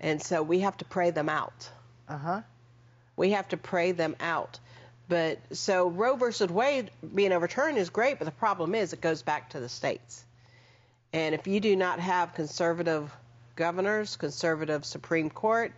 and 0.00 0.22
so 0.22 0.42
we 0.42 0.60
have 0.60 0.78
to 0.78 0.86
pray 0.86 1.10
them 1.10 1.28
out. 1.28 1.68
Uh 2.08 2.16
huh. 2.16 2.40
We 3.14 3.32
have 3.32 3.48
to 3.48 3.58
pray 3.58 3.92
them 3.92 4.16
out. 4.20 4.58
But 5.06 5.38
so 5.52 5.88
Roe 5.88 6.16
versus 6.16 6.48
Wade 6.48 6.90
being 7.14 7.32
overturned 7.32 7.76
is 7.76 7.90
great, 7.90 8.18
but 8.18 8.24
the 8.24 8.30
problem 8.30 8.74
is 8.74 8.94
it 8.94 9.02
goes 9.02 9.22
back 9.22 9.50
to 9.50 9.60
the 9.60 9.68
states. 9.68 10.24
And 11.12 11.34
if 11.34 11.46
you 11.46 11.60
do 11.60 11.76
not 11.76 12.00
have 12.00 12.32
conservative 12.32 13.12
governors, 13.54 14.16
conservative 14.16 14.86
Supreme 14.86 15.28
Court, 15.28 15.72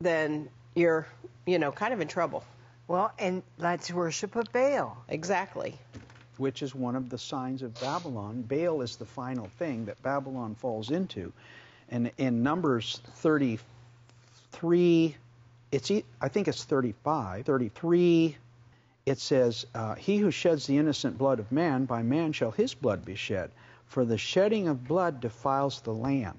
then 0.00 0.50
you're, 0.74 1.06
you 1.46 1.58
know, 1.58 1.72
kind 1.72 1.94
of 1.94 2.00
in 2.00 2.08
trouble. 2.08 2.44
Well, 2.88 3.12
and 3.18 3.42
let's 3.58 3.90
worship 3.92 4.36
a 4.36 4.44
Baal. 4.52 4.96
Exactly. 5.08 5.74
which 6.36 6.62
is 6.62 6.74
one 6.74 6.96
of 6.96 7.08
the 7.08 7.18
signs 7.18 7.62
of 7.62 7.74
Babylon. 7.80 8.42
Baal 8.42 8.82
is 8.82 8.96
the 8.96 9.06
final 9.06 9.46
thing 9.58 9.86
that 9.86 10.02
Babylon 10.02 10.54
falls 10.54 10.90
into. 10.90 11.32
And 11.88 12.10
in 12.18 12.42
Numbers 12.42 13.00
33, 13.14 15.16
it's 15.72 15.90
I 16.20 16.28
think 16.28 16.48
it's 16.48 16.64
35, 16.64 17.46
33, 17.46 18.36
it 19.06 19.18
says, 19.18 19.66
uh, 19.74 19.94
He 19.94 20.18
who 20.18 20.30
sheds 20.30 20.66
the 20.66 20.76
innocent 20.78 21.16
blood 21.18 21.40
of 21.40 21.50
man, 21.50 21.86
by 21.86 22.02
man 22.02 22.32
shall 22.32 22.50
his 22.50 22.74
blood 22.74 23.04
be 23.04 23.14
shed. 23.14 23.50
For 23.86 24.04
the 24.04 24.18
shedding 24.18 24.68
of 24.68 24.86
blood 24.86 25.20
defiles 25.20 25.80
the 25.80 25.94
land. 25.94 26.38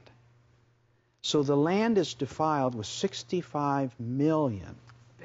So 1.22 1.44
the 1.44 1.58
land 1.58 1.98
is 1.98 2.14
defiled 2.14 2.76
with 2.76 2.88
65 2.88 4.00
million 4.00 4.76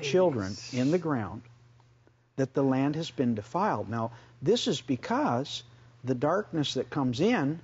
children 0.01 0.57
in 0.73 0.91
the 0.91 0.99
ground 0.99 1.43
that 2.37 2.55
the 2.55 2.63
land 2.63 2.97
has 2.97 3.11
been 3.11 3.35
defiled. 3.35 3.89
Now, 3.89 4.13
this 4.41 4.67
is 4.67 4.81
because 4.81 5.63
the 6.03 6.15
darkness 6.15 6.75
that 6.75 6.91
comes 6.91 7.21
in 7.21 7.61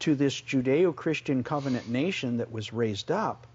to 0.00 0.14
this 0.14 0.40
Judeo 0.40 0.94
Christian 0.94 1.42
covenant 1.42 1.88
nation 1.88 2.38
that 2.38 2.52
was 2.52 2.72
raised 2.72 3.10
up, 3.10 3.46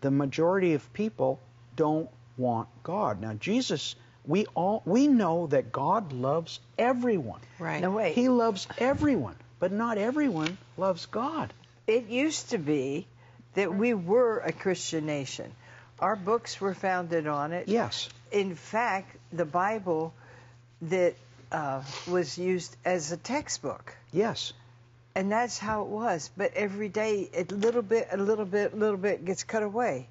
the 0.00 0.10
majority 0.10 0.74
of 0.74 0.92
people 0.92 1.38
don't 1.76 2.10
want 2.36 2.68
God. 2.82 3.20
Now, 3.20 3.34
Jesus 3.34 3.94
We 4.24 4.46
all 4.54 4.82
we 4.84 5.08
know 5.08 5.48
that 5.48 5.72
God 5.72 6.12
loves 6.12 6.60
everyone. 6.78 7.40
Right. 7.58 7.82
No, 7.82 7.90
wait. 7.90 8.14
He 8.14 8.28
loves 8.28 8.68
everyone, 8.78 9.34
but 9.58 9.72
not 9.72 9.98
everyone 9.98 10.58
loves 10.76 11.06
God. 11.06 11.52
It 11.86 12.06
used 12.06 12.50
to 12.50 12.58
be 12.58 13.06
that 13.54 13.74
we 13.74 13.94
were 13.94 14.38
a 14.38 14.52
Christian 14.52 15.06
nation. 15.06 15.50
Our 16.02 16.16
books 16.16 16.60
were 16.60 16.74
founded 16.74 17.28
on 17.28 17.52
it. 17.52 17.68
Yes. 17.68 18.08
In 18.32 18.56
fact, 18.56 19.16
the 19.32 19.44
Bible 19.44 20.12
that 20.82 21.14
uh, 21.52 21.82
was 22.08 22.36
used 22.36 22.76
as 22.84 23.12
a 23.12 23.16
textbook. 23.16 23.94
Yes. 24.12 24.52
And 25.14 25.30
that's 25.30 25.58
how 25.58 25.82
it 25.82 25.88
was. 25.88 26.28
But 26.36 26.54
every 26.54 26.88
day, 26.88 27.30
a 27.32 27.44
little 27.54 27.82
bit, 27.82 28.08
a 28.10 28.16
little 28.16 28.44
bit, 28.44 28.72
a 28.72 28.76
little 28.76 28.96
bit 28.96 29.24
gets 29.24 29.44
cut 29.44 29.62
away. 29.62 30.08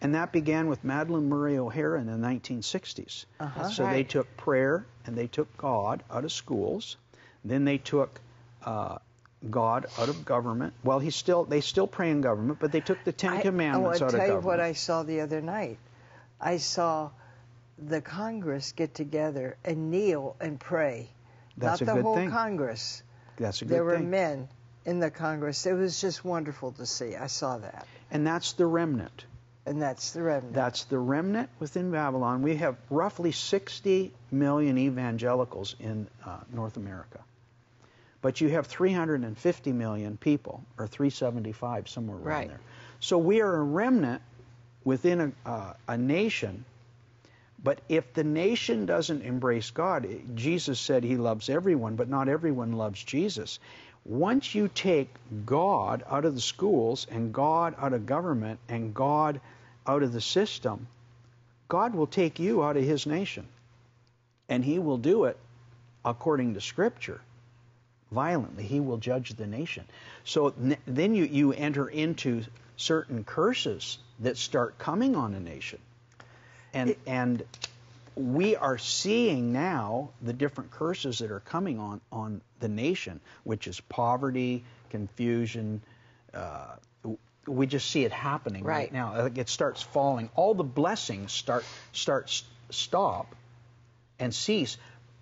And 0.00 0.16
that 0.16 0.32
began 0.32 0.68
with 0.68 0.84
Madalyn 0.84 1.28
Murray 1.28 1.58
O'Hara 1.58 2.00
in 2.00 2.06
the 2.06 2.26
1960s. 2.26 3.24
Uh-huh. 3.38 3.70
So 3.70 3.86
they 3.86 4.04
took 4.04 4.36
prayer 4.36 4.86
and 5.06 5.16
they 5.16 5.28
took 5.28 5.56
God 5.56 6.02
out 6.10 6.24
of 6.24 6.32
schools. 6.32 6.96
Then 7.44 7.64
they 7.64 7.78
took 7.78 8.20
uh, 8.64 8.98
God 9.48 9.86
out 9.98 10.08
of 10.08 10.24
government. 10.24 10.74
Well, 10.82 10.98
he's 10.98 11.16
still 11.16 11.44
they 11.44 11.60
still 11.60 11.86
pray 11.86 12.10
in 12.10 12.20
government, 12.20 12.58
but 12.60 12.72
they 12.72 12.80
took 12.80 13.02
the 13.04 13.12
Ten 13.12 13.34
I, 13.34 13.42
Commandments 13.42 14.00
I 14.00 14.06
out 14.06 14.12
want 14.12 14.16
to 14.16 14.18
of 14.22 14.26
tell 14.26 14.36
you 14.40 14.46
what 14.46 14.60
I 14.60 14.72
saw 14.72 15.02
the 15.02 15.20
other 15.20 15.40
night. 15.40 15.78
I 16.40 16.56
saw 16.58 17.10
the 17.78 18.00
Congress 18.00 18.72
get 18.72 18.94
together 18.94 19.56
and 19.64 19.90
kneel 19.90 20.36
and 20.40 20.58
pray. 20.58 21.08
That's 21.56 21.80
Not 21.80 21.82
a 21.82 21.84
the 21.84 21.94
good 21.94 22.02
whole 22.04 22.14
thing. 22.16 22.30
Congress. 22.30 23.02
That's 23.36 23.62
a 23.62 23.64
good 23.64 23.68
thing. 23.68 23.76
There 23.76 23.84
were 23.84 23.96
thing. 23.96 24.10
men 24.10 24.48
in 24.84 25.00
the 25.00 25.10
Congress. 25.10 25.66
It 25.66 25.74
was 25.74 26.00
just 26.00 26.24
wonderful 26.24 26.72
to 26.72 26.86
see. 26.86 27.14
I 27.14 27.26
saw 27.26 27.58
that. 27.58 27.86
And 28.10 28.26
that's 28.26 28.54
the 28.54 28.66
remnant. 28.66 29.24
And 29.66 29.82
that's 29.82 30.12
the 30.12 30.22
remnant. 30.22 30.54
That's 30.54 30.84
the 30.84 30.98
remnant 30.98 31.50
within 31.58 31.90
Babylon. 31.90 32.42
We 32.42 32.56
have 32.56 32.76
roughly 32.88 33.32
60 33.32 34.12
million 34.30 34.78
evangelicals 34.78 35.76
in 35.78 36.08
uh, 36.24 36.38
North 36.52 36.78
America. 36.78 37.20
But 38.20 38.40
you 38.40 38.48
have 38.50 38.66
350 38.66 39.72
million 39.72 40.16
people, 40.16 40.64
or 40.76 40.86
375, 40.86 41.88
somewhere 41.88 42.16
around 42.16 42.26
Right. 42.26 42.48
there. 42.48 42.60
So 43.00 43.18
we 43.18 43.40
are 43.40 43.54
a 43.56 43.62
remnant 43.62 44.22
within 44.84 45.34
a, 45.44 45.48
uh, 45.48 45.74
a 45.86 45.96
nation. 45.96 46.64
But 47.62 47.80
if 47.88 48.14
the 48.14 48.24
nation 48.24 48.86
doesn't 48.86 49.22
embrace 49.22 49.70
God, 49.70 50.04
it- 50.04 50.34
Jesus 50.34 50.80
said 50.80 51.04
he 51.04 51.16
loves 51.16 51.48
everyone, 51.48 51.96
but 51.96 52.08
not 52.08 52.28
everyone 52.28 52.72
loves 52.72 53.02
Jesus. 53.02 53.58
Once 54.04 54.54
you 54.54 54.68
take 54.68 55.12
God 55.44 56.02
out 56.08 56.24
of 56.24 56.34
the 56.34 56.40
schools 56.40 57.06
and 57.10 57.32
God 57.32 57.74
out 57.78 57.92
of 57.92 58.06
government 58.06 58.58
and 58.68 58.94
God 58.94 59.40
out 59.86 60.02
of 60.02 60.12
the 60.12 60.20
system, 60.20 60.86
God 61.68 61.94
will 61.94 62.06
take 62.06 62.38
you 62.38 62.62
out 62.64 62.76
of 62.76 62.84
his 62.84 63.06
nation. 63.06 63.46
And 64.48 64.64
he 64.64 64.78
will 64.78 64.98
do 64.98 65.24
it 65.24 65.36
according 66.04 66.54
to 66.54 66.60
Scripture 66.60 67.20
violently. 68.10 68.64
He 68.64 68.80
will 68.80 68.96
judge 68.98 69.30
the 69.30 69.46
nation. 69.46 69.84
So 70.24 70.54
n- 70.60 70.76
then 70.86 71.14
you, 71.14 71.24
you 71.24 71.52
enter 71.52 71.88
into 71.88 72.42
certain 72.76 73.24
curses 73.24 73.98
that 74.20 74.36
start 74.36 74.78
coming 74.78 75.14
on 75.16 75.34
a 75.34 75.40
nation. 75.40 75.78
And, 76.74 76.94
and 77.06 77.42
we 78.14 78.56
are 78.56 78.78
seeing 78.78 79.52
now 79.52 80.10
the 80.22 80.32
different 80.32 80.70
curses 80.70 81.18
that 81.18 81.30
are 81.30 81.40
coming 81.40 81.78
on, 81.78 82.00
on 82.12 82.40
the 82.60 82.68
nation, 82.68 83.20
which 83.44 83.66
is 83.66 83.80
poverty, 83.80 84.64
confusion. 84.90 85.80
Uh, 86.34 86.76
we 87.46 87.66
just 87.66 87.90
see 87.90 88.04
it 88.04 88.12
happening 88.12 88.62
right, 88.64 88.74
Right. 88.76 88.92
now. 88.92 89.22
Like, 89.22 89.38
It 89.38 89.48
starts 89.48 89.80
falling. 89.82 90.28
All 90.34 90.52
the 90.54 90.64
blessings 90.64 91.32
start 91.32 91.64
start 91.92 92.42
stop 92.70 93.34
and 94.18 94.34
cease, 94.34 94.76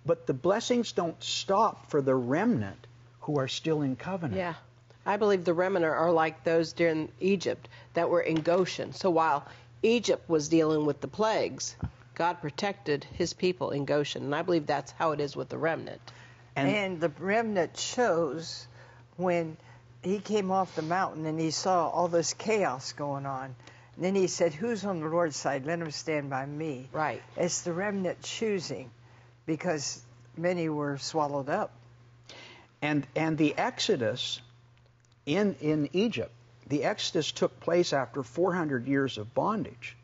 but 0.07 0.25
the 0.25 0.33
blessings 0.33 0.93
don't 0.93 1.21
stop 1.21 1.91
for 1.91 2.01
the 2.01 2.15
remnant 2.15 2.87
who 3.21 3.37
are 3.39 3.49
still 3.49 3.81
in 3.81 3.97
covenant. 3.97 4.37
Yeah. 4.37 4.53
I 5.05 5.17
believe 5.17 5.43
the 5.43 5.53
remnant 5.53 5.85
are 5.85 6.11
like 6.11 6.43
those 6.43 6.73
during 6.73 7.09
Egypt 7.19 7.67
that 7.93 8.09
were 8.09 8.21
in 8.21 8.41
Goshen. 8.41 8.93
So 8.93 9.09
while 9.09 9.45
Egypt 9.83 10.29
was 10.29 10.47
dealing 10.47 10.85
with 10.85 11.01
the 11.01 11.07
plagues, 11.07 11.75
God 12.15 12.41
protected 12.41 13.05
his 13.13 13.33
people 13.33 13.71
in 13.71 13.85
Goshen. 13.85 14.23
And 14.23 14.33
I 14.33 14.41
believe 14.41 14.65
that's 14.65 14.91
how 14.93 15.11
it 15.11 15.19
is 15.19 15.35
with 15.35 15.49
the 15.49 15.57
remnant. 15.57 16.01
And, 16.55 16.69
and 16.69 17.01
the 17.01 17.11
remnant 17.19 17.73
chose 17.73 18.65
when 19.17 19.57
he 20.01 20.19
came 20.19 20.51
off 20.51 20.75
the 20.75 20.81
mountain 20.81 21.25
and 21.25 21.39
he 21.39 21.51
saw 21.51 21.89
all 21.89 22.07
this 22.07 22.33
chaos 22.33 22.93
going 22.93 23.25
on. 23.25 23.55
And 23.95 24.05
then 24.05 24.15
he 24.15 24.27
said, 24.27 24.53
Who's 24.53 24.85
on 24.85 25.01
the 25.01 25.07
Lord's 25.07 25.35
side? 25.35 25.65
Let 25.65 25.79
him 25.79 25.91
stand 25.91 26.29
by 26.29 26.45
me. 26.45 26.87
Right. 26.91 27.21
It's 27.35 27.61
the 27.61 27.73
remnant 27.73 28.21
choosing 28.21 28.89
because 29.47 29.99
many 30.37 30.69
were 30.69 30.97
swallowed 30.99 31.49
up. 31.49 31.71
and 32.83 33.07
and 33.15 33.37
the 33.39 33.57
Exodus 33.57 34.39
in 35.25 35.55
in 35.61 35.89
Egypt, 35.93 36.31
the 36.67 36.83
Exodus 36.83 37.31
took 37.31 37.59
place 37.59 37.91
after 37.93 38.21
400 38.21 38.85
years 38.87 39.17
of 39.17 39.33
bondage. 39.33 39.95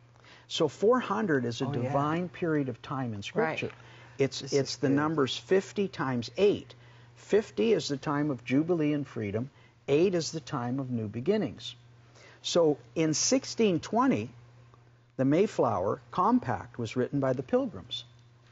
So 0.47 0.67
400 0.67 1.45
is 1.45 1.61
a 1.61 1.65
Oh, 1.65 1.73
yeah. 1.73 1.81
divine 1.83 2.29
period 2.29 2.69
of 2.69 2.81
time 2.81 3.13
in 3.13 3.21
Scripture. 3.21 3.69
It's 4.17 4.41
This 4.41 4.53
it's 4.53 4.75
the 4.77 4.87
good. 4.87 4.95
numbers 4.95 5.37
50 5.37 5.87
times 5.87 6.31
8. 6.37 6.73
50 7.15 7.73
is 7.73 7.87
the 7.87 7.97
time 7.97 8.31
of 8.31 8.43
jubilee 8.43 8.93
and 8.93 9.07
freedom. 9.07 9.49
8 9.87 10.15
is 10.15 10.31
the 10.31 10.39
time 10.39 10.79
of 10.79 10.89
new 10.89 11.07
beginnings. 11.07 11.75
So 12.41 12.77
in 12.95 13.13
1620, 13.13 14.29
the 15.17 15.25
Mayflower 15.25 16.01
Compact 16.11 16.77
was 16.79 16.95
written 16.95 17.19
by 17.19 17.33
the 17.33 17.43
Pilgrims, 17.43 18.03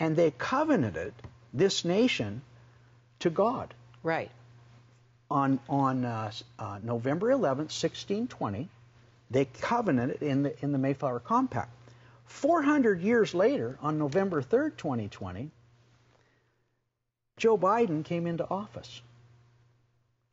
and 0.02 0.16
they 0.16 0.32
covenanted 0.32 1.14
this 1.54 1.86
nation 1.86 2.42
to 3.20 3.30
God 3.30 3.74
Right. 4.04 4.32
on 5.30 5.60
on 5.70 6.04
uh, 6.04 6.32
uh, 6.58 6.80
November 6.82 7.28
11th, 7.28 7.70
1620, 7.70 8.68
they 9.30 9.46
covenanted 9.46 10.24
in 10.24 10.42
the 10.42 10.66
in 10.66 10.72
the 10.72 10.80
Mayflower 10.80 11.20
Compact. 11.20 11.70
400 12.26 13.02
years 13.02 13.36
later, 13.36 13.78
on 13.82 14.00
November 14.00 14.42
3rd, 14.42 14.78
2020, 14.78 15.52
Joe 17.38 17.58
Biden 17.58 18.04
came 18.04 18.26
into 18.26 18.50
office. 18.50 19.02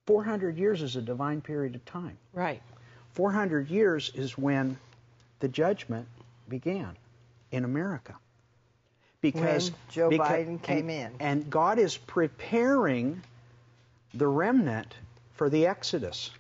400 0.07 0.57
years 0.57 0.81
is 0.81 0.97
a 0.97 1.03
divine 1.03 1.43
period 1.43 1.75
of 1.75 1.85
time. 1.85 2.17
Right. 2.33 2.63
400 3.13 3.69
years 3.69 4.11
is 4.15 4.39
when 4.39 4.79
the 5.41 5.49
judgment 5.49 6.07
began 6.49 6.97
in 7.51 7.65
America. 7.65 8.15
Because 9.21 9.71
When 9.71 9.81
Joe 9.91 10.11
becau- 10.11 10.19
Biden 10.47 10.63
came 10.63 10.91
and- 10.91 11.15
in. 11.15 11.21
And 11.21 11.51
God 11.51 11.79
is 11.79 11.97
preparing 11.97 13.23
the 14.15 14.27
remnant 14.29 14.95
for 15.35 15.51
the 15.51 15.67
Exodus, 15.67 16.31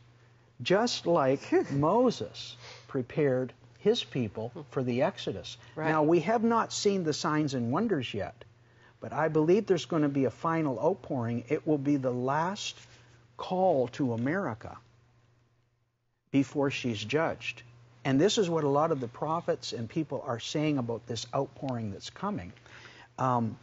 just 0.63 1.07
like 1.07 1.41
Moses 1.73 2.57
prepared 2.87 3.53
his 3.81 4.03
people 4.05 4.53
for 4.71 4.83
the 4.83 5.03
Exodus. 5.03 5.57
Right. 5.77 5.89
Now, 5.89 6.03
we 6.03 6.21
have 6.21 6.43
not 6.43 6.73
seen 6.73 7.05
the 7.05 7.13
signs 7.13 7.55
and 7.55 7.71
wonders 7.73 8.13
yet, 8.15 8.45
but 9.01 9.13
I 9.13 9.29
believe 9.29 9.67
there's 9.67 9.87
going 9.87 10.03
to 10.03 10.09
be 10.09 10.25
a 10.25 10.31
final 10.31 10.79
outpouring. 10.81 11.45
It 11.49 11.67
will 11.67 11.79
be 11.79 11.97
the 11.97 12.11
last 12.11 12.77
call 13.37 13.89
to 13.89 14.13
America 14.15 14.77
before 16.31 16.71
she's 16.71 17.03
judged. 17.03 17.63
And 18.05 18.21
this 18.21 18.39
is 18.39 18.49
what 18.49 18.65
a 18.65 18.69
lot 18.69 18.91
of 18.91 19.01
the 19.01 19.09
prophets 19.09 19.73
and 19.73 19.89
people 19.89 20.23
are 20.27 20.41
saying 20.41 20.79
about 20.79 21.07
this 21.07 21.27
outpouring 21.35 21.93
that's 21.93 22.11
coming. 22.11 22.53
Um, 23.19 23.57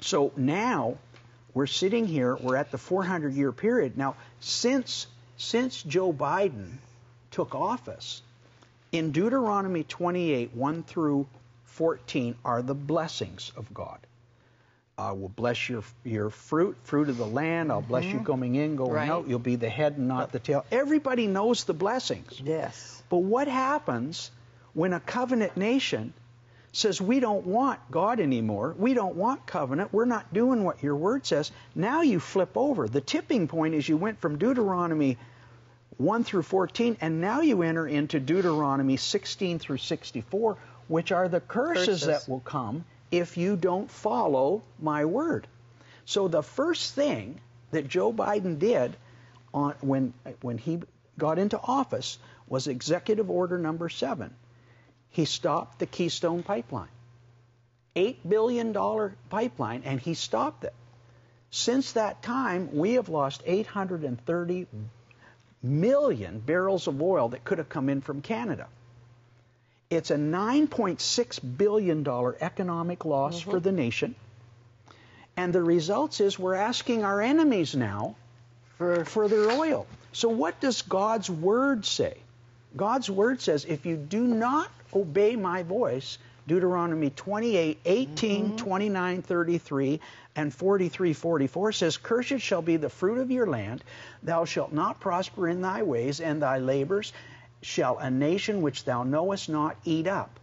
so 0.00 0.32
now 0.36 0.98
we're 1.54 1.66
sitting 1.66 2.06
here, 2.06 2.36
we're 2.36 2.56
at 2.56 2.70
the 2.70 2.78
400 2.78 3.32
year 3.34 3.52
period. 3.52 3.96
Now, 3.96 4.16
since, 4.40 5.06
since 5.36 5.82
Joe 5.82 6.12
Biden 6.12 6.76
took 7.30 7.54
office, 7.54 8.22
in 8.90 9.12
Deuteronomy 9.12 9.84
28, 9.84 10.54
1 10.54 10.82
through 10.82 11.26
14, 11.64 12.34
are 12.44 12.62
the 12.62 12.74
blessings 12.74 13.52
of 13.56 13.72
God. 13.74 13.98
I 14.96 15.12
will 15.12 15.28
bless 15.28 15.68
your 15.68 15.84
your 16.02 16.28
fruit, 16.28 16.76
fruit 16.82 17.08
of 17.08 17.18
the 17.18 17.26
land. 17.26 17.70
I'll 17.70 17.80
bless 17.82 18.04
you 18.06 18.18
coming 18.18 18.56
in, 18.56 18.74
going 18.74 18.90
Right. 18.92 19.08
out. 19.08 19.28
You'll 19.28 19.38
be 19.38 19.54
the 19.54 19.68
head 19.68 19.96
and 19.96 20.08
not 20.08 20.32
the 20.32 20.40
tail. 20.40 20.64
Everybody 20.72 21.28
knows 21.28 21.62
the 21.64 21.72
blessings. 21.74 22.40
Yes. 22.42 23.00
But 23.08 23.18
what 23.18 23.46
happens 23.46 24.32
when 24.74 24.92
a 24.92 24.98
covenant 24.98 25.56
nation 25.56 26.12
says, 26.72 27.00
We 27.00 27.20
don't 27.20 27.46
want 27.46 27.80
God 27.90 28.20
anymore. 28.20 28.74
We 28.78 28.94
don't 28.94 29.16
want 29.16 29.46
covenant. 29.46 29.92
We're 29.92 30.04
not 30.04 30.32
doing 30.32 30.64
what 30.64 30.82
your 30.82 30.96
word 30.96 31.26
says. 31.26 31.50
Now 31.74 32.02
you 32.02 32.20
flip 32.20 32.56
over. 32.56 32.88
The 32.88 33.00
tipping 33.00 33.48
point 33.48 33.74
is 33.74 33.88
you 33.88 33.96
went 33.96 34.20
from 34.20 34.38
Deuteronomy 34.38 35.18
1 35.96 36.24
through 36.24 36.42
14, 36.42 36.96
and 37.00 37.20
now 37.20 37.40
you 37.40 37.62
enter 37.62 37.86
into 37.86 38.20
Deuteronomy 38.20 38.96
16 38.96 39.58
through 39.58 39.78
64, 39.78 40.56
which 40.86 41.10
are 41.10 41.28
the 41.28 41.40
curses, 41.40 41.86
Curses. 41.86 42.06
that 42.06 42.28
will 42.28 42.40
come 42.40 42.84
if 43.10 43.36
you 43.36 43.56
don't 43.56 43.90
follow 43.90 44.62
my 44.78 45.04
word. 45.04 45.46
So 46.04 46.28
the 46.28 46.42
first 46.42 46.94
thing 46.94 47.40
that 47.72 47.88
Joe 47.88 48.12
Biden 48.12 48.58
did 48.58 48.96
on, 49.52 49.74
when, 49.80 50.14
when 50.40 50.58
he 50.58 50.80
got 51.18 51.38
into 51.38 51.58
office 51.60 52.18
was 52.46 52.68
Executive 52.68 53.28
Order 53.28 53.58
number 53.58 53.88
seven. 53.88 54.34
He 55.10 55.24
stopped 55.24 55.78
the 55.78 55.86
Keystone 55.86 56.42
Pipeline. 56.42 56.88
$8 57.96 58.16
billion 58.28 58.72
pipeline, 59.28 59.82
and 59.84 59.98
he 59.98 60.14
stopped 60.14 60.64
it. 60.64 60.74
Since 61.50 61.92
that 61.92 62.22
time, 62.22 62.70
we 62.72 62.94
have 62.94 63.08
lost 63.08 63.42
830 63.44 64.66
million 65.62 66.38
barrels 66.38 66.86
of 66.86 67.02
oil 67.02 67.30
that 67.30 67.44
could 67.44 67.58
have 67.58 67.68
come 67.68 67.88
in 67.88 68.00
from 68.00 68.22
Canada. 68.22 68.66
It's 69.90 70.10
a 70.10 70.16
$9.6 70.16 71.56
billion 71.56 72.06
economic 72.40 73.04
loss 73.04 73.40
mm-hmm. 73.40 73.50
for 73.50 73.60
the 73.60 73.72
nation. 73.72 74.14
And 75.36 75.52
the 75.52 75.62
results 75.62 76.20
is 76.20 76.38
we're 76.38 76.54
asking 76.54 77.04
our 77.04 77.20
enemies 77.22 77.74
now 77.74 78.16
for, 78.76 79.04
for 79.04 79.28
their 79.28 79.50
oil. 79.50 79.86
So, 80.12 80.28
what 80.28 80.60
does 80.60 80.82
God's 80.82 81.30
word 81.30 81.86
say? 81.86 82.18
God's 82.76 83.08
word 83.08 83.40
says, 83.40 83.64
if 83.64 83.86
you 83.86 83.96
do 83.96 84.20
not 84.20 84.70
obey 84.94 85.36
my 85.36 85.62
voice, 85.62 86.18
Deuteronomy 86.46 87.10
28, 87.10 87.78
18, 87.84 88.44
mm-hmm. 88.44 88.56
29, 88.56 89.22
33, 89.22 90.00
and 90.34 90.54
43, 90.54 91.12
44 91.12 91.72
says, 91.72 91.96
Cursed 91.96 92.40
shall 92.40 92.62
be 92.62 92.76
the 92.76 92.88
fruit 92.88 93.18
of 93.18 93.30
your 93.30 93.46
land. 93.46 93.84
Thou 94.22 94.44
shalt 94.44 94.72
not 94.72 95.00
prosper 95.00 95.48
in 95.48 95.60
thy 95.60 95.82
ways, 95.82 96.20
and 96.20 96.40
thy 96.40 96.58
labors 96.58 97.12
shall 97.60 97.98
a 97.98 98.10
nation 98.10 98.62
which 98.62 98.84
thou 98.84 99.02
knowest 99.02 99.48
not 99.48 99.76
eat 99.84 100.06
up. 100.06 100.38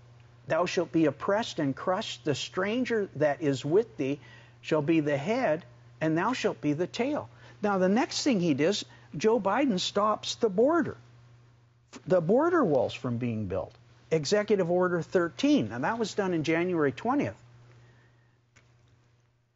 Thou 0.48 0.66
shalt 0.66 0.92
be 0.92 1.06
oppressed 1.06 1.60
and 1.60 1.76
crushed. 1.76 2.24
The 2.26 2.36
stranger 2.36 3.10
that 3.16 3.42
is 3.42 3.66
with 3.66 3.98
thee 3.98 4.20
shall 4.62 4.82
be 4.82 5.00
the 5.00 5.18
head, 5.18 5.66
and 6.02 6.18
thou 6.18 6.34
shalt 6.34 6.62
be 6.62 6.74
the 6.74 6.88
tail. 6.88 7.30
Now, 7.62 7.78
the 7.78 7.90
next 7.90 8.22
thing 8.24 8.40
he 8.40 8.54
does, 8.54 8.86
Joe 9.18 9.40
Biden 9.40 9.80
stops 9.80 10.36
the 10.36 10.50
border, 10.50 10.98
the 12.06 12.22
border 12.22 12.64
walls 12.64 12.94
from 12.94 13.18
being 13.18 13.48
built. 13.48 13.74
Executive 14.16 14.72
Order 14.72 15.02
13, 15.02 15.72
and 15.72 15.84
that 15.84 16.00
was 16.00 16.14
done 16.14 16.34
in 16.34 16.44
January 16.44 16.92
20th. 16.92 17.34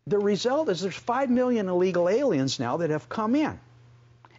The 0.07 0.19
result 0.19 0.69
is 0.69 0.81
there's 0.81 0.95
5 0.95 1.29
million 1.29 1.69
illegal 1.69 2.09
aliens 2.09 2.59
now 2.59 2.77
that 2.77 2.89
have 2.89 3.09
come 3.09 3.35
in. 3.35 3.59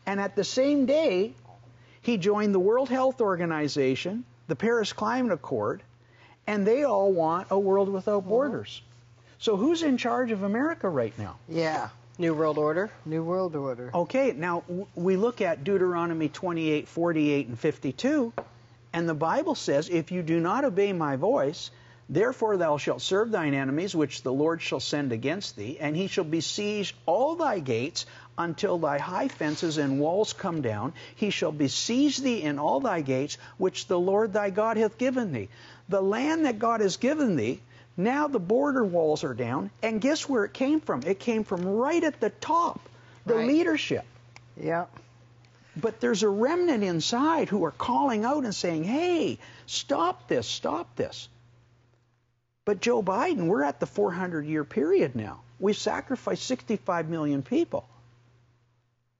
And 0.04 0.20
at 0.20 0.34
the 0.34 0.44
same 0.44 0.86
day, 0.86 1.34
he 2.02 2.16
joined 2.16 2.54
the 2.54 2.60
World 2.60 2.88
Health 2.88 3.20
Organization, 3.20 4.24
the 4.48 4.56
Paris 4.56 4.92
Climate 4.92 5.32
Accord, 5.32 5.82
and 6.46 6.66
they 6.66 6.82
all 6.84 7.12
want 7.12 7.48
a 7.50 7.58
world 7.58 7.88
without 7.88 8.22
mm-hmm. 8.22 8.30
borders. 8.30 8.82
So 9.38 9.56
who's 9.56 9.82
in 9.82 9.96
charge 9.96 10.32
of 10.32 10.42
America 10.42 10.88
right 10.88 11.16
now? 11.18 11.36
Yeah. 11.48 11.88
New 12.18 12.34
World 12.34 12.58
Order. 12.58 12.90
New 13.06 13.24
World 13.24 13.56
Order. 13.56 13.90
Okay, 13.94 14.32
now 14.32 14.62
we 14.94 15.16
look 15.16 15.40
at 15.40 15.64
Deuteronomy 15.64 16.28
28, 16.28 16.86
48, 16.88 17.48
and 17.48 17.58
52, 17.58 18.32
and 18.92 19.08
the 19.08 19.14
Bible 19.14 19.54
says, 19.54 19.88
If 19.88 20.12
you 20.12 20.22
do 20.22 20.40
not 20.40 20.64
obey 20.64 20.92
my 20.92 21.16
voice, 21.16 21.70
therefore 22.08 22.56
thou 22.56 22.76
shalt 22.76 23.02
serve 23.02 23.30
thine 23.30 23.54
enemies, 23.54 23.94
which 23.94 24.22
the 24.22 24.32
Lord 24.32 24.60
shall 24.60 24.80
send 24.80 25.12
against 25.12 25.56
thee, 25.56 25.78
and 25.80 25.96
he 25.96 26.06
shall 26.06 26.24
besiege 26.24 26.94
all 27.06 27.36
thy 27.36 27.58
gates 27.60 28.06
until 28.36 28.78
thy 28.78 28.98
high 28.98 29.28
fences 29.28 29.78
and 29.78 30.00
walls 30.00 30.32
come 30.32 30.62
down. 30.62 30.92
He 31.14 31.30
shall 31.30 31.52
besiege 31.52 32.18
thee 32.18 32.42
in 32.42 32.58
all 32.58 32.80
thy 32.80 33.00
gates, 33.00 33.38
which 33.58 33.86
the 33.86 34.00
Lord 34.00 34.32
thy 34.32 34.50
God 34.50 34.76
hath 34.76 34.98
given 34.98 35.32
thee. 35.32 35.48
The 35.88 36.02
land 36.02 36.46
that 36.46 36.58
God 36.58 36.80
has 36.80 36.96
given 36.96 37.36
thee 37.36 37.60
now 37.96 38.28
the 38.28 38.40
border 38.40 38.84
walls 38.84 39.24
are 39.24 39.34
down, 39.34 39.70
and 39.82 40.00
guess 40.00 40.28
where 40.28 40.44
it 40.44 40.54
came 40.54 40.80
from? 40.80 41.02
It 41.04 41.18
came 41.18 41.44
from 41.44 41.66
right 41.66 42.02
at 42.02 42.18
the 42.18 42.30
top, 42.30 42.80
the 43.26 43.34
right. 43.34 43.46
leadership. 43.46 44.04
Yeah. 44.56 44.86
But 45.76 46.00
there's 46.00 46.22
a 46.22 46.28
remnant 46.28 46.82
inside 46.82 47.48
who 47.48 47.64
are 47.64 47.70
calling 47.70 48.24
out 48.24 48.44
and 48.44 48.54
saying, 48.54 48.84
hey, 48.84 49.38
stop 49.66 50.28
this, 50.28 50.46
stop 50.46 50.96
this. 50.96 51.28
But 52.64 52.80
Joe 52.80 53.02
Biden, 53.02 53.46
we're 53.46 53.62
at 53.62 53.80
the 53.80 53.86
400 53.86 54.44
year 54.46 54.64
period 54.64 55.14
now. 55.14 55.40
We've 55.58 55.76
sacrificed 55.76 56.44
65 56.44 57.08
million 57.08 57.42
people. 57.42 57.86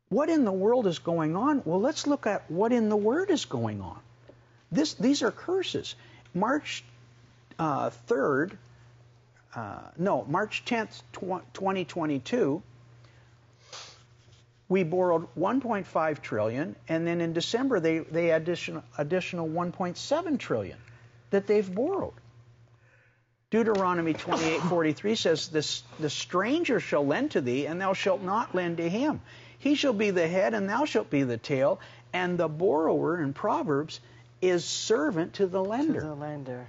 What 0.09 0.29
in 0.29 0.45
the 0.45 0.53
world 0.53 0.87
is 0.87 0.99
going 0.99 1.37
on? 1.37 1.63
Well, 1.65 1.81
let's 1.81 2.07
look 2.07 2.27
at 2.27 2.51
what 2.51 2.73
in 2.73 2.89
the 2.89 2.97
Word 2.97 3.31
is 3.31 3.45
going 3.45 3.81
on. 3.81 3.99
This, 4.73 4.95
these 4.95 5.23
are 5.23 5.31
curses. 5.31 5.95
March 6.35 6.83
uh, 7.59 7.91
3rd, 8.09 8.57
uh, 9.55 9.81
no, 9.97 10.25
March 10.25 10.65
10th, 10.65 11.03
2022, 11.13 12.63
we 14.71 14.85
borrowed 14.85 15.27
1.5 15.37 16.23
trillion, 16.23 16.77
and 16.89 17.07
then 17.07 17.21
in 17.21 17.35
December 17.35 17.81
they 17.81 17.99
they 17.99 18.31
additional 18.31 18.83
additional 18.97 19.49
1.7 19.49 20.39
trillion 20.39 20.79
that 21.31 21.47
they've 21.47 21.75
borrowed. 21.75 22.15
Deuteronomy 23.51 24.15
28:43 24.15 25.17
says, 25.17 25.49
"This 25.49 25.83
the 25.99 26.09
stranger 26.09 26.79
shall 26.79 27.05
lend 27.05 27.33
to 27.33 27.41
thee, 27.41 27.67
and 27.67 27.81
thou 27.81 27.93
shalt 27.95 28.23
not 28.23 28.55
lend 28.55 28.77
to 28.77 28.89
him. 28.89 29.21
He 29.59 29.75
shall 29.75 29.93
be 29.93 30.11
the 30.11 30.29
head, 30.29 30.55
and 30.55 30.69
thou 30.69 30.85
shalt 30.85 31.11
be 31.11 31.25
the 31.25 31.37
tail." 31.37 31.81
And 32.13 32.39
the 32.39 32.49
borrower 32.49 33.21
in 33.21 33.33
Proverbs 33.33 34.01
is 34.41 34.65
servant 34.65 35.35
to 35.35 35.47
the 35.49 35.63
lender. 35.63 36.01
To 36.01 36.07
the 36.07 36.15
lender. 36.15 36.69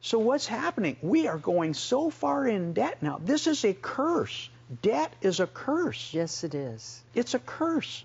So 0.00 0.18
what's 0.18 0.48
happening? 0.48 0.96
We 1.00 1.28
are 1.28 1.38
going 1.38 1.74
so 1.74 2.10
far 2.10 2.46
in 2.46 2.72
debt 2.72 3.02
now. 3.02 3.20
This 3.24 3.46
is 3.46 3.64
a 3.64 3.72
curse. 3.72 4.50
Debt 4.80 5.12
is 5.20 5.40
a 5.40 5.46
curse. 5.46 6.14
Yes, 6.14 6.44
it 6.44 6.54
is. 6.54 7.02
It's 7.14 7.34
a 7.34 7.38
curse. 7.38 8.04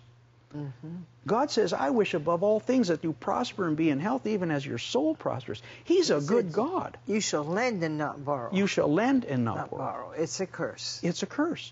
Mm-hmm. 0.55 0.95
God 1.25 1.51
says, 1.51 1.73
I 1.73 1.89
wish 1.89 2.13
above 2.13 2.41
all 2.41 2.59
things 2.59 2.87
that 2.87 3.03
you 3.03 3.13
prosper 3.13 3.67
and 3.67 3.75
be 3.75 3.89
in 3.89 3.99
health, 3.99 4.25
even 4.25 4.49
as 4.49 4.65
your 4.65 4.77
soul 4.77 5.13
prospers. 5.13 5.61
He's 5.83 6.09
a 6.09 6.21
good 6.21 6.51
God. 6.53 6.97
You 7.05 7.19
shall 7.19 7.43
lend 7.43 7.83
and 7.83 7.97
not 7.97 8.23
borrow. 8.23 8.49
You 8.53 8.65
shall 8.65 8.91
lend 8.91 9.25
and 9.25 9.43
not, 9.43 9.57
not 9.57 9.71
borrow. 9.71 9.83
borrow. 9.83 10.11
It's 10.11 10.39
a 10.39 10.45
curse. 10.45 10.99
It's 11.03 11.23
a 11.23 11.25
curse. 11.25 11.71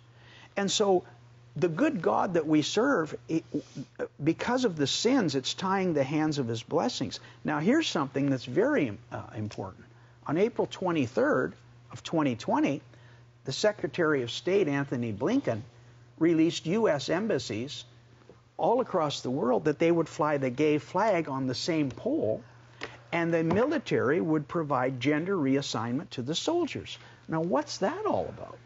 And 0.57 0.69
so 0.69 1.03
the 1.55 1.69
good 1.69 2.01
God 2.01 2.33
that 2.33 2.45
we 2.45 2.61
serve, 2.61 3.15
because 4.21 4.65
of 4.65 4.75
the 4.75 4.87
sins, 4.87 5.35
it's 5.35 5.53
tying 5.53 5.93
the 5.93 6.03
hands 6.03 6.37
of 6.37 6.47
his 6.47 6.61
blessings. 6.61 7.19
Now, 7.43 7.59
here's 7.59 7.87
something 7.87 8.29
that's 8.29 8.45
very 8.45 8.97
uh, 9.11 9.21
important. 9.35 9.85
On 10.27 10.37
April 10.37 10.67
23rd 10.67 11.53
of 11.91 12.03
2020, 12.03 12.81
the 13.45 13.53
Secretary 13.53 14.21
of 14.21 14.31
State, 14.31 14.67
Antony 14.67 15.13
Blinken, 15.13 15.63
released 16.19 16.65
U.S. 16.65 17.09
embassies 17.09 17.85
all 18.57 18.81
across 18.81 19.21
the 19.21 19.29
world 19.29 19.65
that 19.65 19.79
they 19.79 19.91
would 19.91 20.09
fly 20.09 20.37
the 20.37 20.49
gay 20.49 20.77
flag 20.77 21.29
on 21.29 21.47
the 21.47 21.55
same 21.55 21.89
pole 21.89 22.41
and 23.11 23.33
the 23.33 23.43
military 23.43 24.19
would 24.19 24.47
provide 24.47 24.99
gender 24.99 25.37
reassignment 25.37 26.09
to 26.09 26.21
the 26.21 26.35
soldiers. 26.35 26.97
Now, 27.27 27.41
what's 27.41 27.77
that 27.77 28.05
all 28.05 28.25
about? 28.27 28.57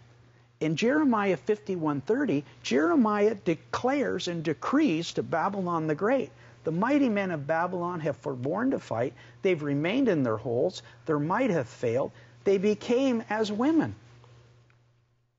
In 0.60 0.76
Jeremiah 0.76 1.38
51:30, 1.38 2.44
Jeremiah 2.64 3.36
declares 3.36 4.28
and 4.28 4.44
decrees 4.44 5.14
to 5.14 5.24
Babylon 5.24 5.88
the 5.88 5.96
Great 5.96 6.32
the 6.66 6.72
mighty 6.72 7.08
men 7.08 7.32
of 7.32 7.48
Babylon 7.48 8.02
have 8.02 8.18
forborne 8.18 8.72
to 8.72 8.80
fight. 8.80 9.14
They've 9.42 9.64
remained 9.64 10.10
in 10.10 10.24
their 10.24 10.38
holes. 10.38 10.84
Their 11.06 11.20
might 11.20 11.50
hath 11.50 11.70
failed. 11.70 12.12
They 12.44 12.58
became 12.58 13.24
as 13.30 13.52
women. 13.52 13.96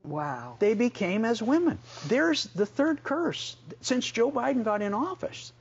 Wow. 0.04 0.56
They 0.58 0.74
became 0.74 1.24
as 1.24 1.42
women. 1.42 1.78
There's 2.06 2.44
the 2.44 2.66
third 2.66 3.02
curse 3.02 3.56
since 3.80 4.10
Joe 4.10 4.30
Biden 4.30 4.64
got 4.64 4.82
in 4.82 4.94
office. 4.94 5.52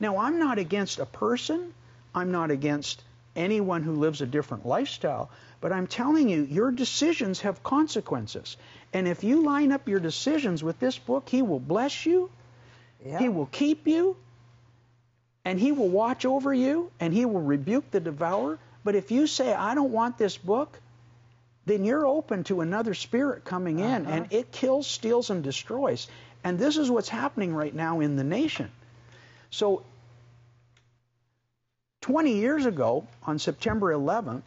Now, 0.00 0.18
I'm 0.18 0.38
not 0.38 0.58
against 0.58 0.98
a 0.98 1.06
person. 1.06 1.74
I'm 2.14 2.32
not 2.32 2.50
against 2.50 3.02
anyone 3.36 3.82
who 3.82 3.92
lives 3.92 4.20
a 4.20 4.26
different 4.26 4.66
lifestyle. 4.66 5.30
But 5.60 5.72
I'm 5.72 5.86
telling 5.86 6.28
you, 6.28 6.44
your 6.44 6.70
decisions 6.70 7.40
have 7.40 7.62
consequences. 7.62 8.56
And 8.92 9.06
if 9.06 9.24
you 9.24 9.42
line 9.42 9.72
up 9.72 9.88
your 9.88 10.00
decisions 10.00 10.62
with 10.62 10.78
this 10.80 10.98
book, 10.98 11.28
He 11.28 11.42
will 11.42 11.60
bless 11.60 12.06
you. 12.06 12.30
Yeah. 13.04 13.18
He 13.18 13.28
will 13.28 13.46
keep 13.46 13.86
you 13.86 14.16
and 15.44 15.60
he 15.60 15.72
will 15.72 15.88
watch 15.88 16.24
over 16.24 16.52
you 16.54 16.90
and 16.98 17.12
he 17.12 17.24
will 17.26 17.42
rebuke 17.42 17.90
the 17.90 18.00
devourer. 18.00 18.58
But 18.82 18.94
if 18.94 19.10
you 19.10 19.26
say, 19.26 19.52
I 19.52 19.74
don't 19.74 19.92
want 19.92 20.18
this 20.18 20.36
book, 20.36 20.78
then 21.66 21.84
you're 21.84 22.06
open 22.06 22.44
to 22.44 22.60
another 22.60 22.94
spirit 22.94 23.44
coming 23.44 23.78
in 23.78 24.06
uh-huh. 24.06 24.14
and 24.14 24.32
it 24.32 24.52
kills, 24.52 24.86
steals, 24.86 25.30
and 25.30 25.42
destroys. 25.42 26.06
And 26.42 26.58
this 26.58 26.76
is 26.76 26.90
what's 26.90 27.08
happening 27.08 27.54
right 27.54 27.74
now 27.74 28.00
in 28.00 28.16
the 28.16 28.24
nation. 28.24 28.70
So, 29.50 29.82
20 32.02 32.34
years 32.34 32.66
ago, 32.66 33.06
on 33.22 33.38
September 33.38 33.94
11th, 33.94 34.42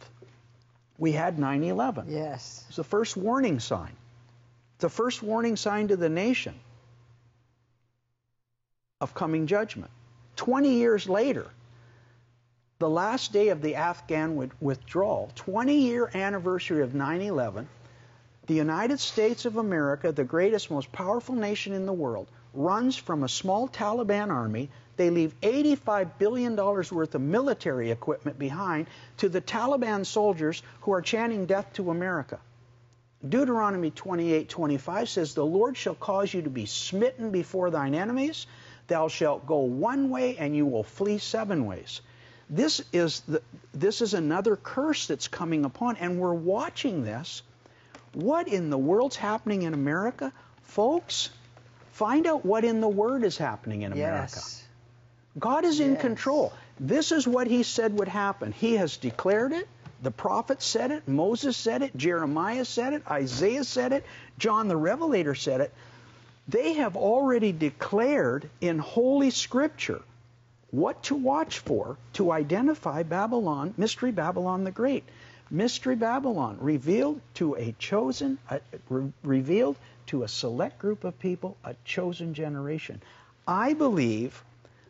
we 0.96 1.12
had 1.12 1.38
9 1.38 1.64
11. 1.64 2.06
Yes. 2.08 2.64
It's 2.68 2.76
the 2.76 2.84
first 2.84 3.16
warning 3.16 3.58
sign. 3.58 3.92
It's 4.76 4.82
the 4.82 4.88
first 4.88 5.22
warning 5.22 5.56
sign 5.56 5.88
to 5.88 5.96
the 5.96 6.08
nation 6.08 6.54
of 9.00 9.14
coming 9.14 9.46
judgment. 9.48 9.90
20 10.36 10.74
years 10.74 11.08
later, 11.08 11.46
the 12.78 12.88
last 12.88 13.32
day 13.32 13.48
of 13.48 13.60
the 13.60 13.74
Afghan 13.74 14.50
withdrawal, 14.60 15.32
20 15.34 15.74
year 15.74 16.08
anniversary 16.14 16.82
of 16.82 16.94
9 16.94 17.20
11, 17.20 17.68
the 18.46 18.54
United 18.54 19.00
States 19.00 19.44
of 19.46 19.56
America, 19.56 20.12
the 20.12 20.22
greatest, 20.22 20.70
most 20.70 20.92
powerful 20.92 21.34
nation 21.34 21.72
in 21.72 21.86
the 21.86 21.92
world, 21.92 22.28
runs 22.54 22.96
from 22.96 23.24
a 23.24 23.28
small 23.28 23.66
Taliban 23.68 24.30
army. 24.30 24.70
They 24.96 25.10
leave 25.10 25.34
$85 25.40 26.18
billion 26.18 26.54
worth 26.54 27.14
of 27.16 27.20
military 27.20 27.90
equipment 27.90 28.38
behind 28.38 28.86
to 29.16 29.28
the 29.28 29.40
Taliban 29.40 30.06
soldiers 30.06 30.62
who 30.82 30.92
are 30.92 31.02
chanting 31.02 31.46
death 31.46 31.72
to 31.74 31.90
America. 31.90 32.38
Deuteronomy 33.28 33.90
28:25 33.90 35.08
says, 35.08 35.34
The 35.34 35.44
Lord 35.44 35.76
shall 35.76 35.96
cause 35.96 36.32
you 36.32 36.42
to 36.42 36.50
be 36.50 36.66
smitten 36.66 37.32
before 37.32 37.70
thine 37.70 37.96
enemies. 37.96 38.46
Thou 38.86 39.08
shalt 39.08 39.46
go 39.46 39.58
one 39.58 40.10
way 40.10 40.36
and 40.36 40.54
you 40.54 40.64
will 40.64 40.84
flee 40.84 41.18
seven 41.18 41.66
ways. 41.66 42.00
This 42.50 42.82
is, 42.92 43.20
the, 43.20 43.42
this 43.74 44.00
is 44.00 44.14
another 44.14 44.56
curse 44.56 45.06
that's 45.06 45.28
coming 45.28 45.64
upon, 45.64 45.96
and 45.96 46.18
we're 46.18 46.32
watching 46.32 47.04
this. 47.04 47.42
What 48.14 48.48
in 48.48 48.70
the 48.70 48.78
world's 48.78 49.16
happening 49.16 49.62
in 49.62 49.74
America? 49.74 50.32
Folks, 50.62 51.30
find 51.92 52.26
out 52.26 52.44
what 52.44 52.64
in 52.64 52.80
the 52.80 52.88
Word 52.88 53.22
is 53.22 53.36
happening 53.36 53.82
in 53.82 53.92
America. 53.92 54.32
Yes. 54.34 54.64
God 55.38 55.64
is 55.64 55.78
in 55.80 55.92
Yes. 55.92 56.00
control. 56.00 56.52
This 56.80 57.12
is 57.12 57.26
what 57.26 57.46
He 57.46 57.62
said 57.62 57.98
would 57.98 58.08
happen. 58.08 58.52
He 58.52 58.74
has 58.76 58.96
declared 58.96 59.52
it. 59.52 59.68
The 60.02 60.10
prophets 60.10 60.64
said 60.64 60.90
it. 60.90 61.06
Moses 61.08 61.56
said 61.56 61.82
it. 61.82 61.96
Jeremiah 61.96 62.64
said 62.64 62.92
it. 62.92 63.02
Isaiah 63.10 63.64
said 63.64 63.92
it. 63.92 64.04
John 64.38 64.68
the 64.68 64.76
Revelator 64.76 65.34
said 65.34 65.60
it. 65.60 65.74
They 66.46 66.74
have 66.74 66.96
already 66.96 67.52
declared 67.52 68.48
in 68.60 68.78
Holy 68.78 69.30
Scripture 69.30 70.00
what 70.70 71.02
to 71.04 71.14
watch 71.14 71.60
for 71.60 71.96
to 72.14 72.30
identify 72.30 73.02
Babylon, 73.02 73.74
Mystery 73.76 74.12
Babylon 74.12 74.64
the 74.64 74.70
Great. 74.70 75.04
Mystery 75.50 75.96
Babylon 75.96 76.58
revealed 76.60 77.20
to 77.34 77.54
a 77.54 77.72
chosen, 77.78 78.38
uh, 78.50 78.58
re- 78.90 79.12
revealed 79.22 79.76
to 80.06 80.22
a 80.22 80.28
select 80.28 80.78
group 80.78 81.04
of 81.04 81.18
people, 81.18 81.56
a 81.64 81.74
chosen 81.84 82.34
generation. 82.34 83.00
I 83.46 83.72
believe 83.72 84.42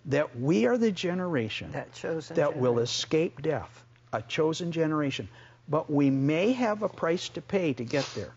that 0.07 0.39
we 0.39 0.67
are 0.67 0.77
the 0.77 0.91
generation 0.91 1.73
That 1.73 1.93
chosen 1.93 2.37
that 2.37 2.57
will 2.57 2.81
escape 2.81 3.41
death, 3.43 3.85
a 4.13 4.23
chosen 4.23 4.73
generation. 4.73 5.29
But 5.69 5.91
we 5.91 6.11
may 6.11 6.53
have 6.53 6.83
a 6.83 6.89
price 6.89 7.29
to 7.31 7.43
pay 7.43 7.75
to 7.75 7.85
get 7.85 8.09
there, 8.17 8.33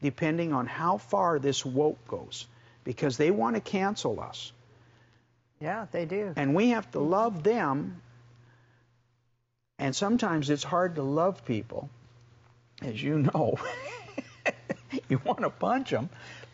depending 0.00 0.52
on 0.52 0.66
how 0.66 0.98
far 0.98 1.38
this 1.38 1.66
woke 1.66 2.06
goes, 2.08 2.46
because 2.84 3.16
they 3.16 3.30
want 3.30 3.56
to 3.56 3.60
cancel 3.60 4.20
us. 4.20 4.52
Yeah, 5.60 5.86
they 5.92 6.06
do. 6.06 6.32
And 6.36 6.54
we 6.54 6.70
have 6.70 6.90
to 6.92 7.00
love 7.00 7.42
them. 7.42 8.00
And 9.78 9.94
sometimes 9.94 10.50
it's 10.50 10.64
hard 10.64 10.94
to 10.96 11.02
love 11.02 11.44
people, 11.44 11.88
as 12.82 13.02
you 13.02 13.18
know. 13.18 13.56
you 15.08 15.20
want 15.24 15.40
to 15.40 15.50
punch 15.50 15.90
them, 15.90 16.08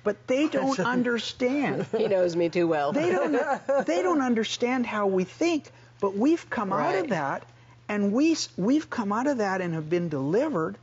but 0.05 0.27
they 0.27 0.49
don't 0.59 0.79
understand. 0.81 1.87
He 1.97 2.09
knows 2.09 2.37
me 2.37 2.49
too 2.49 2.67
well. 2.67 2.93
They 2.93 3.11
don't. 3.11 3.87
They 3.87 4.03
don't 4.03 4.23
understand 4.23 4.87
how 4.87 5.07
we 5.07 5.25
think. 5.25 5.71
But 6.01 6.15
we've 6.15 6.49
come 6.51 6.73
out 6.73 6.95
of 6.95 7.09
that, 7.09 7.45
and 7.89 8.13
we 8.13 8.37
we've 8.57 8.91
come 8.91 9.13
out 9.13 9.27
of 9.27 9.39
that 9.39 9.61
and 9.61 9.75
have 9.75 9.89
been 9.89 10.09
delivered, 10.09 10.77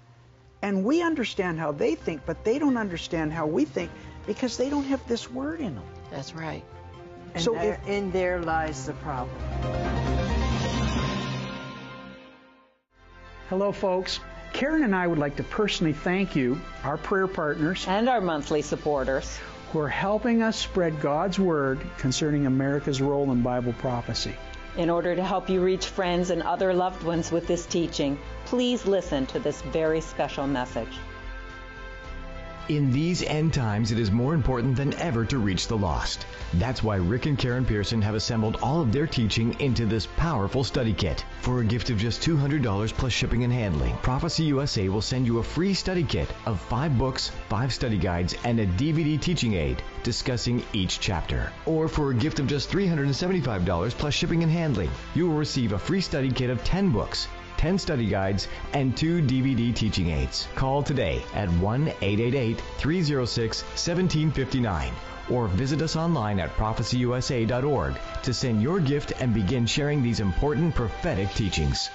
and 0.61 0.83
we 0.83 1.01
understand 1.03 1.59
how 1.59 1.71
they 1.71 1.95
think, 1.95 2.25
but 2.25 2.43
they 2.43 2.57
don't 2.57 2.77
understand 2.77 3.31
how 3.31 3.45
we 3.45 3.65
think 3.65 3.91
because 4.25 4.57
they 4.57 4.69
don't 4.69 4.85
have 4.85 5.05
this 5.07 5.29
word 5.29 5.59
in 5.59 5.75
them. 5.75 5.83
That's 6.09 6.33
right. 6.33 6.63
And 7.33 7.43
so 7.43 7.53
there, 7.53 7.73
if- 7.73 7.87
in 7.87 8.11
there 8.11 8.41
lies 8.41 8.85
the 8.85 8.93
problem. 8.93 9.37
Hello, 13.49 13.71
folks. 13.71 14.19
Karen 14.53 14.83
and 14.83 14.95
I 14.95 15.07
would 15.07 15.17
like 15.17 15.35
to 15.37 15.43
personally 15.43 15.93
thank 15.93 16.35
you, 16.35 16.59
our 16.83 16.97
prayer 16.97 17.27
partners, 17.27 17.85
and 17.87 18.07
our 18.07 18.21
monthly 18.21 18.61
supporters. 18.61 19.39
who 19.71 19.79
are 19.79 19.89
helping 19.89 20.43
us 20.43 20.55
spread 20.55 21.01
God's 21.01 21.39
word 21.39 21.79
concerning 21.97 22.45
America's 22.45 23.01
role 23.01 23.31
in 23.31 23.41
Bible 23.41 23.73
prophecy. 23.73 24.35
In 24.77 24.91
order 24.91 25.15
to 25.15 25.23
help 25.23 25.49
you 25.49 25.61
reach 25.61 25.87
friends 25.87 26.29
and 26.29 26.43
other 26.43 26.73
loved 26.75 27.03
ones 27.03 27.31
with 27.31 27.47
this 27.47 27.65
teaching, 27.65 28.19
please 28.45 28.85
listen 28.85 29.25
to 29.27 29.39
this 29.39 29.61
very 29.63 30.01
special 30.01 30.45
message. 30.45 30.99
In 32.69 32.91
these 32.91 33.23
end 33.23 33.53
times, 33.53 33.91
it 33.91 33.99
is 33.99 34.09
more 34.09 34.33
important 34.33 34.77
than 34.77 34.93
ever 34.93 35.25
to 35.25 35.37
reach 35.37 35.67
the 35.67 35.77
lost. 35.77 36.25
That's 36.53 36.81
why 36.81 36.95
Rick 36.95 37.25
and 37.25 37.37
Karen 37.37 37.65
Pearson 37.65 38.01
have 38.01 38.15
assembled 38.15 38.57
all 38.61 38.79
of 38.79 38.93
their 38.93 39.05
teaching 39.05 39.53
into 39.59 39.85
this 39.85 40.07
powerful 40.15 40.63
study 40.63 40.93
kit. 40.93 41.25
For 41.41 41.59
a 41.59 41.65
gift 41.65 41.89
of 41.89 41.97
just 41.97 42.21
$200 42.21 42.93
plus 42.93 43.11
shipping 43.11 43.43
and 43.43 43.51
handling, 43.51 43.97
Prophecy 43.97 44.43
USA 44.43 44.87
will 44.87 45.01
send 45.01 45.27
you 45.27 45.39
a 45.39 45.43
free 45.43 45.73
study 45.73 46.03
kit 46.03 46.29
of 46.45 46.57
five 46.61 46.97
books, 46.97 47.31
five 47.49 47.73
study 47.73 47.97
guides, 47.97 48.33
and 48.45 48.57
a 48.61 48.65
DVD 48.65 49.19
teaching 49.19 49.55
aid 49.55 49.83
discussing 50.03 50.63
each 50.71 51.01
chapter. 51.01 51.51
Or 51.65 51.89
for 51.89 52.11
a 52.11 52.15
gift 52.15 52.39
of 52.39 52.47
just 52.47 52.71
$375 52.71 53.91
plus 53.91 54.13
shipping 54.13 54.41
and 54.41 54.51
handling, 54.51 54.89
you 55.15 55.27
will 55.27 55.35
receive 55.35 55.73
a 55.73 55.79
free 55.79 55.99
study 55.99 56.31
kit 56.31 56.49
of 56.49 56.63
10 56.63 56.91
books, 56.91 57.27
10 57.63 57.77
study 57.77 58.09
guides, 58.09 58.49
and 58.73 58.97
two 58.97 59.21
DVD 59.21 59.73
teaching 59.73 60.09
aids. 60.09 60.49
Call 60.53 60.83
today 60.83 61.23
at 61.33 61.47
1 61.47 61.87
888 62.01 62.59
306 62.77 63.61
1759 63.61 64.91
or 65.29 65.47
visit 65.47 65.81
us 65.81 65.95
online 65.95 66.41
at 66.41 66.49
prophecyusa.org 66.57 67.95
to 68.23 68.33
send 68.33 68.61
your 68.61 68.81
gift 68.81 69.13
and 69.21 69.33
begin 69.33 69.65
sharing 69.65 70.03
these 70.03 70.19
important 70.19 70.75
prophetic 70.75 71.29
teachings. 71.35 71.89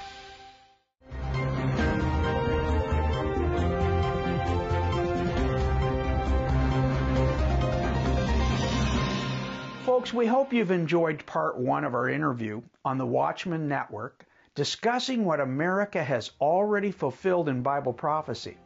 Folks, 9.84 10.14
we 10.14 10.24
hope 10.24 10.54
you've 10.54 10.70
enjoyed 10.70 11.26
part 11.26 11.58
one 11.58 11.84
of 11.84 11.92
our 11.92 12.08
interview 12.08 12.62
on 12.86 12.96
the 12.96 13.04
Watchman 13.04 13.68
Network 13.68 14.24
discussing 14.58 15.24
what 15.24 15.38
America 15.38 16.02
has 16.02 16.32
already 16.40 16.90
fulfilled 16.90 17.48
in 17.48 17.62
Bible 17.62 17.92
prophecy. 17.92 18.56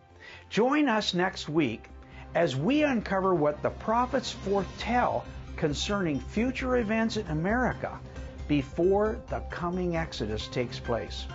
Join 0.49 0.89
us 0.89 1.13
next 1.13 1.51
week 1.51 1.85
as 2.35 2.57
we 2.57 2.83
uncover 2.83 3.35
what 3.35 3.63
the 3.63 3.69
prophets 3.69 4.31
foretell 4.31 5.23
concerning 5.55 6.19
future 6.19 6.79
events 6.79 7.19
in 7.19 7.27
America 7.27 8.01
before 8.49 9.21
the 9.29 9.41
coming 9.51 9.95
Exodus 9.95 10.49
takes 10.49 10.79
place. 10.79 11.27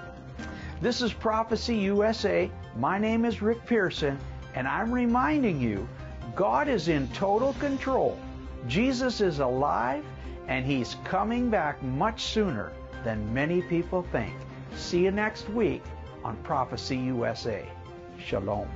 This 0.82 1.04
is 1.04 1.14
Prophecy 1.14 1.76
USA. 1.76 2.50
My 2.78 2.98
name 2.98 3.26
is 3.26 3.44
Rick 3.44 3.64
Pearson, 3.68 4.18
and 4.56 4.68
I'm 4.68 4.92
reminding 4.92 5.62
you 5.62 5.88
God 6.36 6.68
is 6.68 6.88
in 6.88 7.08
total 7.10 7.54
control. 7.60 8.18
Jesus 8.68 9.22
is 9.22 9.38
alive, 9.38 10.04
and 10.48 10.66
He's 10.66 10.96
coming 11.04 11.52
back 11.52 11.84
much 11.84 12.24
sooner 12.24 12.72
than 13.04 13.32
many 13.32 13.62
people 13.62 14.02
think. 14.12 14.34
See 14.76 15.04
you 15.04 15.12
next 15.12 15.50
week 15.50 15.84
on 16.24 16.36
Prophecy 16.38 16.98
USA. 16.98 17.66
Shalom. 18.20 18.68